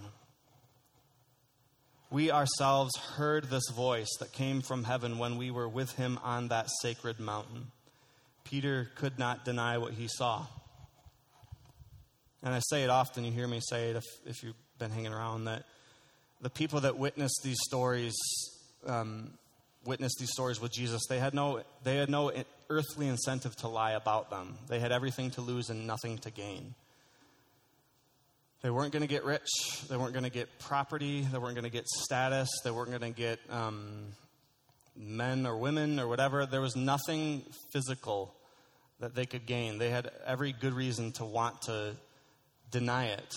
we 2.11 2.31
ourselves 2.31 2.95
heard 3.15 3.45
this 3.45 3.69
voice 3.69 4.09
that 4.19 4.31
came 4.31 4.61
from 4.61 4.83
heaven 4.83 5.19
when 5.19 5.37
we 5.37 5.51
were 5.51 5.69
with 5.69 5.93
him 5.93 6.19
on 6.23 6.47
that 6.47 6.67
sacred 6.81 7.19
mountain. 7.19 7.67
Peter 8.43 8.89
could 8.95 9.19
not 9.19 9.45
deny 9.45 9.77
what 9.77 9.93
he 9.93 10.07
saw. 10.07 10.47
And 12.41 12.53
I 12.53 12.59
say 12.59 12.83
it 12.83 12.89
often, 12.89 13.25
you 13.25 13.31
hear 13.31 13.47
me 13.47 13.59
say 13.61 13.89
it 13.89 13.97
if, 13.97 14.05
if 14.25 14.43
you've 14.43 14.55
been 14.77 14.91
hanging 14.91 15.13
around, 15.13 15.45
that 15.45 15.63
the 16.41 16.49
people 16.49 16.81
that 16.81 16.97
witnessed 16.97 17.41
these 17.43 17.57
stories, 17.65 18.15
um, 18.85 19.31
witnessed 19.85 20.17
these 20.19 20.31
stories 20.31 20.61
with 20.61 20.71
Jesus, 20.71 21.01
they 21.09 21.19
had, 21.19 21.33
no, 21.33 21.61
they 21.83 21.97
had 21.97 22.09
no 22.09 22.31
earthly 22.69 23.07
incentive 23.07 23.55
to 23.57 23.67
lie 23.67 23.91
about 23.91 24.29
them. 24.29 24.57
They 24.67 24.79
had 24.79 24.91
everything 24.91 25.31
to 25.31 25.41
lose 25.41 25.69
and 25.69 25.85
nothing 25.85 26.17
to 26.19 26.31
gain. 26.31 26.75
They 28.61 28.69
weren't 28.69 28.91
going 28.91 29.01
to 29.03 29.07
get 29.07 29.23
rich. 29.23 29.49
They 29.89 29.95
weren't 29.95 30.13
going 30.13 30.25
to 30.25 30.29
get 30.29 30.59
property. 30.59 31.21
They 31.21 31.37
weren't 31.37 31.55
going 31.55 31.63
to 31.63 31.69
get 31.69 31.87
status. 31.87 32.49
They 32.63 32.71
weren't 32.71 32.89
going 32.89 33.13
to 33.13 33.17
get 33.17 33.39
um, 33.49 34.07
men 34.97 35.45
or 35.45 35.57
women 35.57 35.99
or 35.99 36.07
whatever. 36.07 36.45
There 36.45 36.61
was 36.61 36.75
nothing 36.75 37.43
physical 37.71 38.33
that 38.99 39.15
they 39.15 39.25
could 39.25 39.45
gain. 39.45 39.77
They 39.77 39.89
had 39.89 40.11
every 40.25 40.51
good 40.51 40.73
reason 40.73 41.13
to 41.13 41.25
want 41.25 41.61
to 41.63 41.95
deny 42.71 43.07
it. 43.07 43.35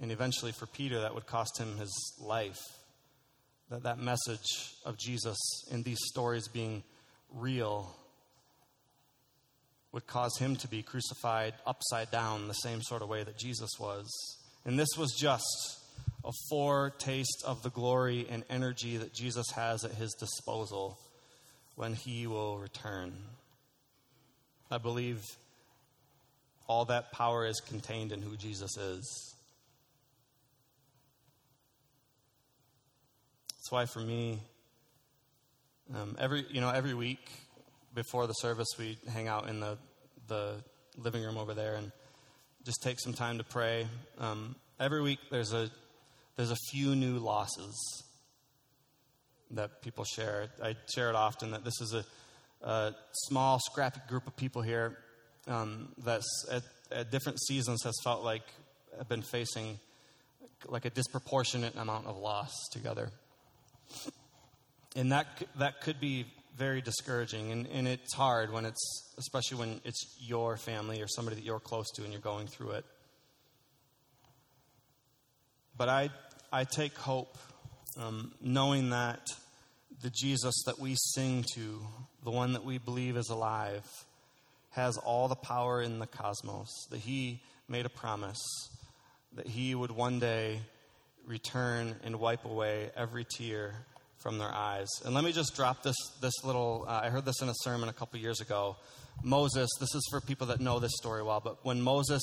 And 0.00 0.12
eventually, 0.12 0.52
for 0.52 0.66
Peter, 0.66 1.00
that 1.00 1.14
would 1.14 1.26
cost 1.26 1.58
him 1.58 1.76
his 1.76 2.16
life. 2.20 2.60
That, 3.70 3.82
that 3.82 3.98
message 3.98 4.74
of 4.84 4.96
Jesus 4.96 5.36
in 5.70 5.82
these 5.82 5.98
stories 6.06 6.48
being 6.48 6.82
real 7.32 7.94
would 9.92 10.06
cause 10.06 10.36
him 10.38 10.56
to 10.56 10.68
be 10.68 10.82
crucified 10.82 11.54
upside 11.66 12.10
down 12.10 12.48
the 12.48 12.54
same 12.54 12.82
sort 12.82 13.02
of 13.02 13.08
way 13.08 13.24
that 13.24 13.38
Jesus 13.38 13.70
was. 13.78 14.06
And 14.64 14.78
this 14.78 14.96
was 14.96 15.14
just 15.18 15.78
a 16.24 16.32
foretaste 16.50 17.42
of 17.46 17.62
the 17.62 17.70
glory 17.70 18.26
and 18.28 18.44
energy 18.50 18.96
that 18.98 19.14
Jesus 19.14 19.46
has 19.54 19.84
at 19.84 19.92
his 19.92 20.14
disposal 20.14 20.98
when 21.74 21.94
he 21.94 22.26
will 22.26 22.58
return. 22.58 23.14
I 24.70 24.78
believe 24.78 25.22
all 26.68 26.84
that 26.84 27.10
power 27.12 27.46
is 27.46 27.60
contained 27.60 28.12
in 28.12 28.22
who 28.22 28.36
Jesus 28.36 28.76
is. 28.76 29.34
That's 33.56 33.72
why 33.72 33.86
for 33.86 34.00
me, 34.00 34.38
um, 35.94 36.14
every 36.18 36.44
you 36.50 36.60
know 36.60 36.70
every 36.70 36.94
week 36.94 37.26
before 37.94 38.26
the 38.26 38.34
service 38.34 38.68
we 38.78 38.98
hang 39.10 39.26
out 39.26 39.48
in 39.48 39.60
the 39.60 39.78
the 40.28 40.62
living 40.96 41.24
room 41.24 41.38
over 41.38 41.54
there 41.54 41.76
and 41.76 41.90
just 42.64 42.82
take 42.82 43.00
some 43.00 43.14
time 43.14 43.38
to 43.38 43.44
pray. 43.44 43.86
Um, 44.18 44.54
every 44.78 45.00
week 45.00 45.18
there's 45.30 45.54
a 45.54 45.70
there's 46.36 46.50
a 46.50 46.58
few 46.70 46.94
new 46.94 47.18
losses 47.18 48.04
that 49.52 49.80
people 49.80 50.04
share. 50.04 50.48
I 50.62 50.76
share 50.94 51.08
it 51.08 51.16
often 51.16 51.52
that 51.52 51.64
this 51.64 51.80
is 51.80 51.94
a, 51.94 52.04
a 52.62 52.94
small, 53.12 53.58
scrappy 53.58 54.00
group 54.06 54.26
of 54.26 54.36
people 54.36 54.60
here 54.60 54.98
um, 55.48 55.88
that's 56.04 56.46
at, 56.50 56.62
at 56.92 57.10
different 57.10 57.40
seasons 57.40 57.82
has 57.84 57.94
felt 58.04 58.22
like 58.22 58.42
have 58.96 59.08
been 59.08 59.22
facing 59.22 59.78
like 60.66 60.84
a 60.84 60.90
disproportionate 60.90 61.76
amount 61.76 62.06
of 62.06 62.16
loss 62.16 62.52
together. 62.72 63.10
And 64.96 65.12
that 65.12 65.26
that 65.56 65.80
could 65.80 66.00
be 66.00 66.26
very 66.56 66.80
discouraging, 66.80 67.52
and, 67.52 67.68
and 67.68 67.86
it's 67.86 68.12
hard 68.12 68.52
when 68.52 68.66
it's, 68.66 69.14
especially 69.16 69.58
when 69.58 69.80
it's 69.84 70.16
your 70.20 70.56
family 70.56 71.00
or 71.00 71.06
somebody 71.06 71.36
that 71.36 71.44
you're 71.44 71.60
close 71.60 71.88
to 71.92 72.02
and 72.02 72.12
you're 72.12 72.20
going 72.20 72.48
through 72.48 72.72
it. 72.72 72.84
But 75.76 75.88
I, 75.88 76.10
I 76.52 76.64
take 76.64 76.96
hope 76.98 77.38
um, 77.96 78.32
knowing 78.40 78.90
that 78.90 79.20
the 80.02 80.10
Jesus 80.10 80.64
that 80.66 80.80
we 80.80 80.96
sing 80.96 81.44
to, 81.54 81.80
the 82.24 82.32
one 82.32 82.54
that 82.54 82.64
we 82.64 82.78
believe 82.78 83.16
is 83.16 83.28
alive, 83.28 83.86
has 84.70 84.96
all 84.98 85.28
the 85.28 85.34
power 85.34 85.82
in 85.82 85.98
the 85.98 86.06
cosmos, 86.06 86.68
that 86.90 87.00
he 87.00 87.42
made 87.68 87.86
a 87.86 87.90
promise 87.90 88.38
that 89.34 89.46
he 89.46 89.74
would 89.74 89.90
one 89.90 90.18
day 90.18 90.60
return 91.26 91.94
and 92.02 92.18
wipe 92.18 92.44
away 92.44 92.90
every 92.96 93.24
tear 93.24 93.74
from 94.16 94.38
their 94.38 94.52
eyes. 94.52 94.88
And 95.04 95.14
let 95.14 95.22
me 95.22 95.32
just 95.32 95.54
drop 95.54 95.82
this, 95.82 95.96
this 96.20 96.32
little, 96.44 96.84
uh, 96.88 97.00
I 97.04 97.10
heard 97.10 97.24
this 97.24 97.40
in 97.40 97.48
a 97.48 97.54
sermon 97.62 97.88
a 97.88 97.92
couple 97.92 98.18
years 98.18 98.40
ago. 98.40 98.76
Moses, 99.22 99.68
this 99.78 99.94
is 99.94 100.06
for 100.10 100.20
people 100.20 100.48
that 100.48 100.60
know 100.60 100.78
this 100.78 100.92
story 100.96 101.22
well, 101.22 101.40
but 101.40 101.64
when 101.64 101.80
Moses, 101.80 102.22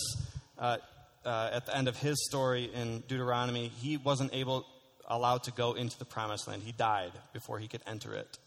uh, 0.58 0.78
uh, 1.26 1.50
at 1.54 1.66
the 1.66 1.76
end 1.76 1.88
of 1.88 1.98
his 1.98 2.16
story 2.26 2.70
in 2.74 3.02
Deuteronomy, 3.08 3.68
he 3.68 3.98
wasn't 3.98 4.34
able, 4.34 4.66
allowed 5.08 5.44
to 5.44 5.52
go 5.52 5.74
into 5.74 5.98
the 6.00 6.06
promised 6.06 6.48
land. 6.48 6.64
He 6.64 6.72
died 6.72 7.12
before 7.34 7.60
he 7.60 7.68
could 7.68 7.82
enter 7.88 8.14
it. 8.14 8.38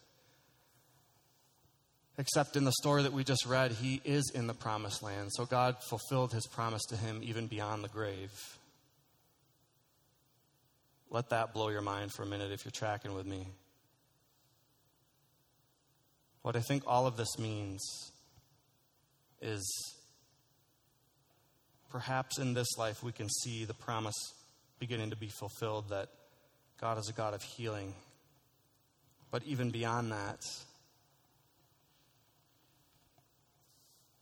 Except 2.19 2.57
in 2.57 2.65
the 2.65 2.73
story 2.73 3.03
that 3.03 3.13
we 3.13 3.23
just 3.23 3.45
read, 3.45 3.71
he 3.71 4.01
is 4.03 4.29
in 4.35 4.45
the 4.45 4.53
promised 4.53 5.01
land. 5.01 5.31
So 5.31 5.45
God 5.45 5.77
fulfilled 5.89 6.33
his 6.33 6.45
promise 6.47 6.83
to 6.89 6.97
him 6.97 7.21
even 7.23 7.47
beyond 7.47 7.81
the 7.81 7.87
grave. 7.87 8.29
Let 11.09 11.29
that 11.29 11.53
blow 11.53 11.69
your 11.69 11.81
mind 11.81 12.11
for 12.11 12.23
a 12.23 12.25
minute 12.25 12.51
if 12.51 12.65
you're 12.65 12.73
tracking 12.73 13.15
with 13.15 13.25
me. 13.25 13.47
What 16.41 16.57
I 16.57 16.59
think 16.59 16.83
all 16.85 17.07
of 17.07 17.15
this 17.15 17.39
means 17.39 17.81
is 19.41 19.95
perhaps 21.89 22.37
in 22.37 22.53
this 22.53 22.77
life 22.77 23.01
we 23.01 23.13
can 23.13 23.29
see 23.29 23.63
the 23.63 23.73
promise 23.73 24.33
beginning 24.77 25.11
to 25.11 25.15
be 25.15 25.29
fulfilled 25.29 25.87
that 25.91 26.09
God 26.81 26.97
is 26.97 27.07
a 27.07 27.13
God 27.13 27.33
of 27.33 27.41
healing. 27.43 27.93
But 29.31 29.43
even 29.45 29.69
beyond 29.69 30.11
that, 30.11 30.41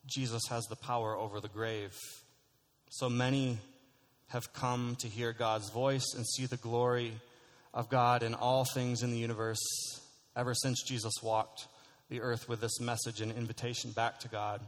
Jesus 0.07 0.43
has 0.49 0.65
the 0.65 0.75
power 0.75 1.15
over 1.15 1.39
the 1.39 1.47
grave. 1.47 1.93
So 2.89 3.09
many 3.09 3.59
have 4.29 4.53
come 4.53 4.95
to 4.99 5.07
hear 5.07 5.33
God's 5.33 5.69
voice 5.71 6.05
and 6.15 6.25
see 6.25 6.45
the 6.45 6.57
glory 6.57 7.13
of 7.73 7.89
God 7.89 8.23
in 8.23 8.33
all 8.33 8.65
things 8.65 9.03
in 9.03 9.11
the 9.11 9.17
universe 9.17 9.59
ever 10.35 10.53
since 10.53 10.83
Jesus 10.83 11.13
walked 11.21 11.67
the 12.09 12.21
earth 12.21 12.47
with 12.47 12.61
this 12.61 12.79
message 12.79 13.21
and 13.21 13.31
invitation 13.31 13.91
back 13.91 14.19
to 14.19 14.27
God. 14.27 14.61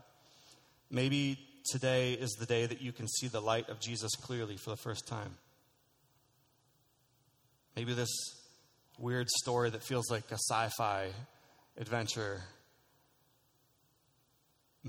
Maybe 0.92 1.40
today 1.72 2.14
is 2.14 2.32
the 2.32 2.46
day 2.46 2.66
that 2.66 2.82
you 2.82 2.92
can 2.92 3.08
see 3.08 3.28
the 3.28 3.42
light 3.42 3.70
of 3.70 3.80
Jesus 3.80 4.12
clearly 4.16 4.58
for 4.58 4.72
the 4.72 4.78
first 4.78 5.08
time. 5.08 5.38
Maybe 7.76 7.94
this 7.94 8.10
weird 8.98 9.30
story 9.30 9.70
that 9.70 9.84
feels 9.84 10.12
like 10.12 10.30
a 10.32 10.36
sci 10.36 10.70
fi 10.78 11.10
adventure 11.78 12.42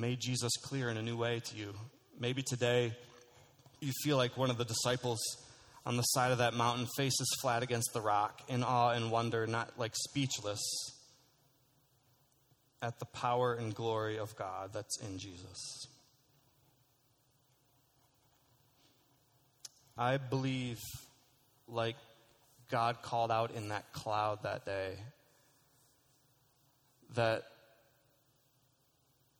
made 0.00 0.18
Jesus 0.18 0.52
clear 0.62 0.88
in 0.88 0.96
a 0.96 1.02
new 1.02 1.16
way 1.16 1.42
to 1.44 1.56
you. 1.56 1.74
Maybe 2.18 2.42
today 2.42 2.96
you 3.80 3.92
feel 4.02 4.16
like 4.16 4.36
one 4.36 4.50
of 4.50 4.56
the 4.56 4.64
disciples 4.64 5.20
on 5.84 5.96
the 5.96 6.02
side 6.02 6.32
of 6.32 6.38
that 6.38 6.54
mountain, 6.54 6.86
faces 6.96 7.26
flat 7.40 7.62
against 7.62 7.90
the 7.92 8.00
rock, 8.00 8.42
in 8.48 8.62
awe 8.62 8.90
and 8.90 9.10
wonder, 9.10 9.46
not 9.46 9.70
like 9.78 9.92
speechless, 9.94 10.60
at 12.82 12.98
the 12.98 13.06
power 13.06 13.54
and 13.54 13.74
glory 13.74 14.18
of 14.18 14.34
God 14.36 14.70
that's 14.72 15.00
in 15.00 15.18
Jesus. 15.18 15.86
I 19.96 20.16
believe, 20.16 20.78
like 21.68 21.96
God 22.70 23.02
called 23.02 23.30
out 23.30 23.52
in 23.52 23.68
that 23.68 23.92
cloud 23.92 24.42
that 24.44 24.64
day, 24.64 24.94
that 27.14 27.44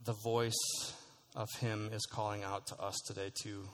the 0.05 0.13
voice 0.13 0.93
of 1.37 1.49
Him 1.61 1.91
is 1.93 2.07
calling 2.07 2.43
out 2.43 2.67
to 2.69 2.81
us 2.81 2.97
today, 3.07 3.31
too. 3.43 3.69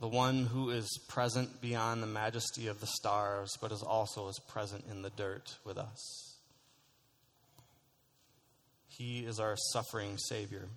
The 0.00 0.08
one 0.08 0.46
who 0.46 0.70
is 0.70 0.88
present 1.08 1.60
beyond 1.60 2.02
the 2.02 2.08
majesty 2.08 2.66
of 2.66 2.80
the 2.80 2.86
stars, 2.86 3.56
but 3.60 3.72
is 3.72 3.82
also 3.82 4.28
as 4.28 4.38
present 4.48 4.84
in 4.90 5.02
the 5.02 5.10
dirt 5.10 5.56
with 5.64 5.78
us. 5.78 6.36
He 8.88 9.20
is 9.20 9.40
our 9.40 9.56
suffering 9.72 10.18
Savior. 10.18 10.68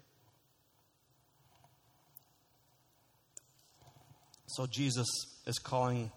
So 4.47 4.67
Jesus 4.67 5.07
is 5.45 5.57
calling 5.59 6.11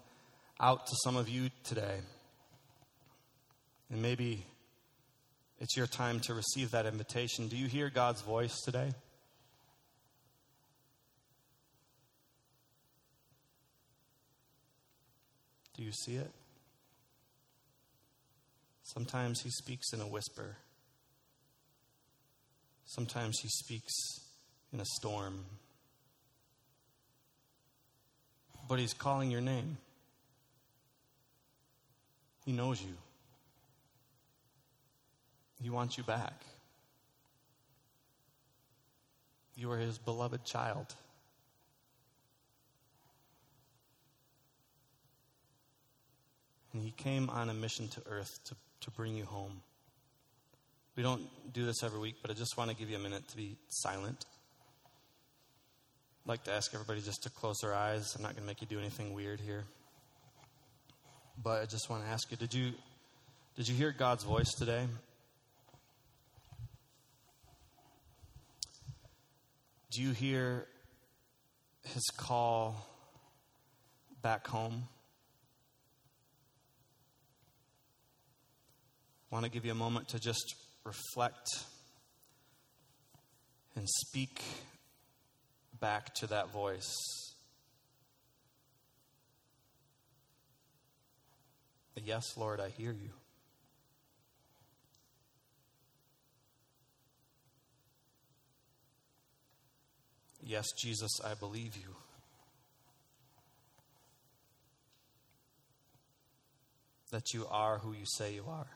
out 0.59 0.87
to 0.87 0.95
some 1.03 1.17
of 1.17 1.27
you 1.27 1.49
today. 1.63 1.97
And 3.91 4.01
maybe 4.01 4.45
it's 5.59 5.75
your 5.75 5.87
time 5.87 6.19
to 6.21 6.33
receive 6.33 6.71
that 6.71 6.85
invitation. 6.85 7.47
Do 7.47 7.57
you 7.57 7.67
hear 7.67 7.89
God's 7.89 8.21
voice 8.21 8.61
today? 8.61 8.91
Do 15.75 15.83
you 15.83 15.91
see 15.91 16.15
it? 16.15 16.31
Sometimes 18.83 19.41
he 19.41 19.49
speaks 19.49 19.93
in 19.93 20.01
a 20.01 20.07
whisper. 20.07 20.57
Sometimes 22.85 23.39
he 23.39 23.47
speaks 23.47 23.93
in 24.73 24.79
a 24.79 24.85
storm. 24.85 25.45
But 28.67 28.79
he's 28.79 28.93
calling 28.93 29.29
your 29.29 29.41
name. 29.41 29.77
He 32.45 32.51
knows 32.51 32.81
you. 32.81 32.95
He 35.61 35.69
wants 35.69 35.97
you 35.97 36.03
back. 36.03 36.45
You 39.55 39.71
are 39.71 39.77
his 39.77 39.97
beloved 39.97 40.45
child. 40.45 40.95
And 46.73 46.81
he 46.81 46.91
came 46.91 47.29
on 47.29 47.49
a 47.49 47.53
mission 47.53 47.89
to 47.89 48.01
earth 48.09 48.39
to, 48.45 48.55
to 48.81 48.91
bring 48.91 49.15
you 49.15 49.25
home. 49.25 49.61
We 50.95 51.03
don't 51.03 51.23
do 51.53 51.65
this 51.65 51.83
every 51.83 51.99
week, 51.99 52.15
but 52.21 52.31
I 52.31 52.35
just 52.35 52.57
want 52.57 52.69
to 52.69 52.75
give 52.75 52.89
you 52.89 52.95
a 52.95 52.99
minute 52.99 53.27
to 53.29 53.37
be 53.37 53.57
silent. 53.69 54.25
I'd 56.25 56.29
like 56.29 56.43
to 56.45 56.53
ask 56.53 56.73
everybody 56.73 57.01
just 57.01 57.23
to 57.23 57.29
close 57.29 57.57
their 57.61 57.73
eyes. 57.73 58.15
I'm 58.15 58.21
not 58.21 58.33
going 58.33 58.43
to 58.43 58.47
make 58.47 58.61
you 58.61 58.67
do 58.67 58.79
anything 58.79 59.13
weird 59.13 59.39
here. 59.39 59.65
But 61.41 61.61
I 61.61 61.65
just 61.65 61.89
want 61.89 62.03
to 62.03 62.09
ask 62.09 62.29
you, 62.31 62.37
did 62.37 62.53
you 62.53 62.71
did 63.55 63.67
you 63.67 63.75
hear 63.75 63.91
God's 63.91 64.23
voice 64.23 64.53
today? 64.57 64.85
Do 69.91 70.03
you 70.03 70.11
hear 70.11 70.67
his 71.83 72.03
call 72.15 72.87
back 74.21 74.45
home? 74.45 74.83
I 79.31 79.35
want 79.35 79.45
to 79.45 79.51
give 79.51 79.65
you 79.65 79.71
a 79.71 79.75
moment 79.75 80.09
to 80.09 80.19
just 80.19 80.55
reflect 80.83 81.47
and 83.75 83.87
speak 83.87 84.43
back 85.79 86.13
to 86.15 86.27
that 86.27 86.51
voice. 86.51 86.93
Yes, 91.95 92.37
Lord, 92.37 92.59
I 92.59 92.69
hear 92.69 92.91
you. 92.91 93.18
Yes, 100.41 100.71
Jesus, 100.71 101.19
I 101.23 101.33
believe 101.33 101.75
you. 101.75 101.95
That 107.11 107.33
you 107.33 107.45
are 107.49 107.79
who 107.79 107.93
you 107.93 108.05
say 108.05 108.33
you 108.33 108.45
are. 108.47 108.67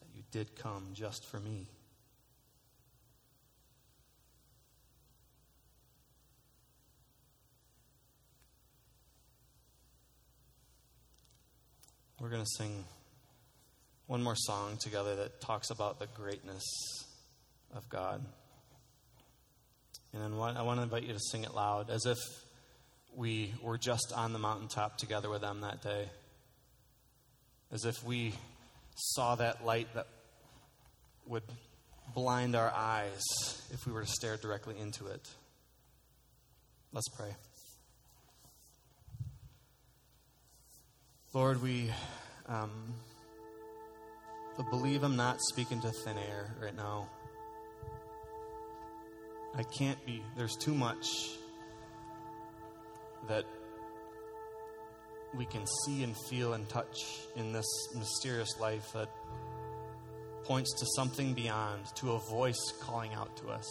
That 0.00 0.08
you 0.14 0.22
did 0.30 0.54
come 0.56 0.90
just 0.92 1.24
for 1.24 1.40
me. 1.40 1.68
We're 12.20 12.30
going 12.30 12.42
to 12.42 12.50
sing 12.56 12.84
one 14.06 14.22
more 14.22 14.36
song 14.36 14.76
together 14.76 15.16
that 15.16 15.40
talks 15.40 15.70
about 15.70 15.98
the 15.98 16.06
greatness 16.06 16.64
of 17.74 17.88
God. 17.88 18.24
And 20.12 20.22
then 20.22 20.32
I 20.32 20.62
want 20.62 20.78
to 20.78 20.82
invite 20.82 21.02
you 21.02 21.12
to 21.12 21.20
sing 21.20 21.42
it 21.44 21.54
loud 21.54 21.90
as 21.90 22.06
if 22.06 22.18
we 23.14 23.52
were 23.62 23.78
just 23.78 24.12
on 24.14 24.32
the 24.32 24.38
mountaintop 24.38 24.98
together 24.98 25.28
with 25.28 25.40
them 25.40 25.62
that 25.62 25.82
day. 25.82 26.08
As 27.72 27.84
if 27.84 28.02
we 28.04 28.32
saw 28.94 29.34
that 29.34 29.64
light 29.64 29.88
that 29.94 30.06
would 31.26 31.42
blind 32.14 32.54
our 32.54 32.70
eyes 32.70 33.22
if 33.72 33.86
we 33.86 33.92
were 33.92 34.02
to 34.02 34.08
stare 34.08 34.36
directly 34.36 34.78
into 34.78 35.06
it. 35.08 35.28
Let's 36.92 37.08
pray. 37.08 37.34
Lord, 41.34 41.60
we. 41.60 41.90
Um, 42.46 42.70
but 44.56 44.70
believe 44.70 45.02
I'm 45.02 45.16
not 45.16 45.40
speaking 45.40 45.80
to 45.82 45.90
thin 45.90 46.16
air 46.18 46.54
right 46.60 46.76
now. 46.76 47.08
I 49.54 49.62
can't 49.62 50.04
be. 50.04 50.22
There's 50.36 50.56
too 50.56 50.74
much 50.74 51.06
that 53.28 53.44
we 55.34 55.44
can 55.44 55.64
see 55.84 56.02
and 56.02 56.14
feel 56.28 56.54
and 56.54 56.68
touch 56.68 57.22
in 57.36 57.52
this 57.52 57.66
mysterious 57.94 58.58
life 58.60 58.92
that 58.92 59.10
points 60.44 60.72
to 60.78 60.86
something 60.94 61.34
beyond, 61.34 61.84
to 61.96 62.12
a 62.12 62.18
voice 62.30 62.72
calling 62.80 63.12
out 63.14 63.36
to 63.38 63.48
us, 63.48 63.66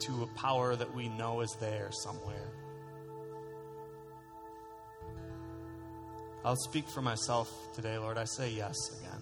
to 0.00 0.22
a 0.22 0.26
power 0.38 0.76
that 0.76 0.94
we 0.94 1.08
know 1.08 1.40
is 1.40 1.56
there 1.60 1.90
somewhere. 1.90 2.52
I'll 6.46 6.54
speak 6.54 6.88
for 6.88 7.02
myself 7.02 7.50
today, 7.74 7.98
Lord. 7.98 8.16
I 8.18 8.24
say 8.24 8.52
yes 8.52 8.76
again. 9.00 9.20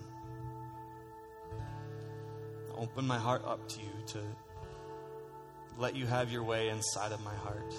I 2.71 2.83
open 2.83 3.07
my 3.07 3.17
heart 3.17 3.43
up 3.47 3.67
to 3.67 3.81
you 3.81 3.93
to 4.09 4.19
let 5.79 5.97
you 5.97 6.05
have 6.05 6.31
your 6.31 6.45
way 6.45 6.69
inside 6.69 7.13
of 7.13 7.25
my 7.25 7.35
heart. 7.35 7.75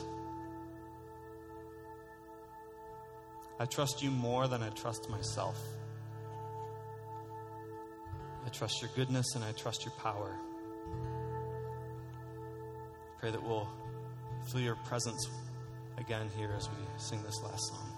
I 3.60 3.66
trust 3.66 4.02
you 4.02 4.10
more 4.10 4.48
than 4.48 4.64
I 4.64 4.70
trust 4.70 5.12
myself. 5.12 5.62
I 8.48 8.50
trust 8.50 8.82
your 8.82 8.89
goodness 8.96 9.36
and 9.36 9.43
I 9.43 9.52
trust 9.52 9.86
your 9.86 9.93
power. 10.00 10.36
Pray 13.20 13.30
that 13.30 13.43
we'll 13.43 13.70
feel 14.52 14.62
your 14.62 14.76
presence 14.88 15.30
again 16.00 16.32
here 16.36 16.52
as 16.58 16.68
we 16.68 16.84
sing 16.98 17.22
this 17.22 17.43
last 17.43 17.62
song. 17.68 17.95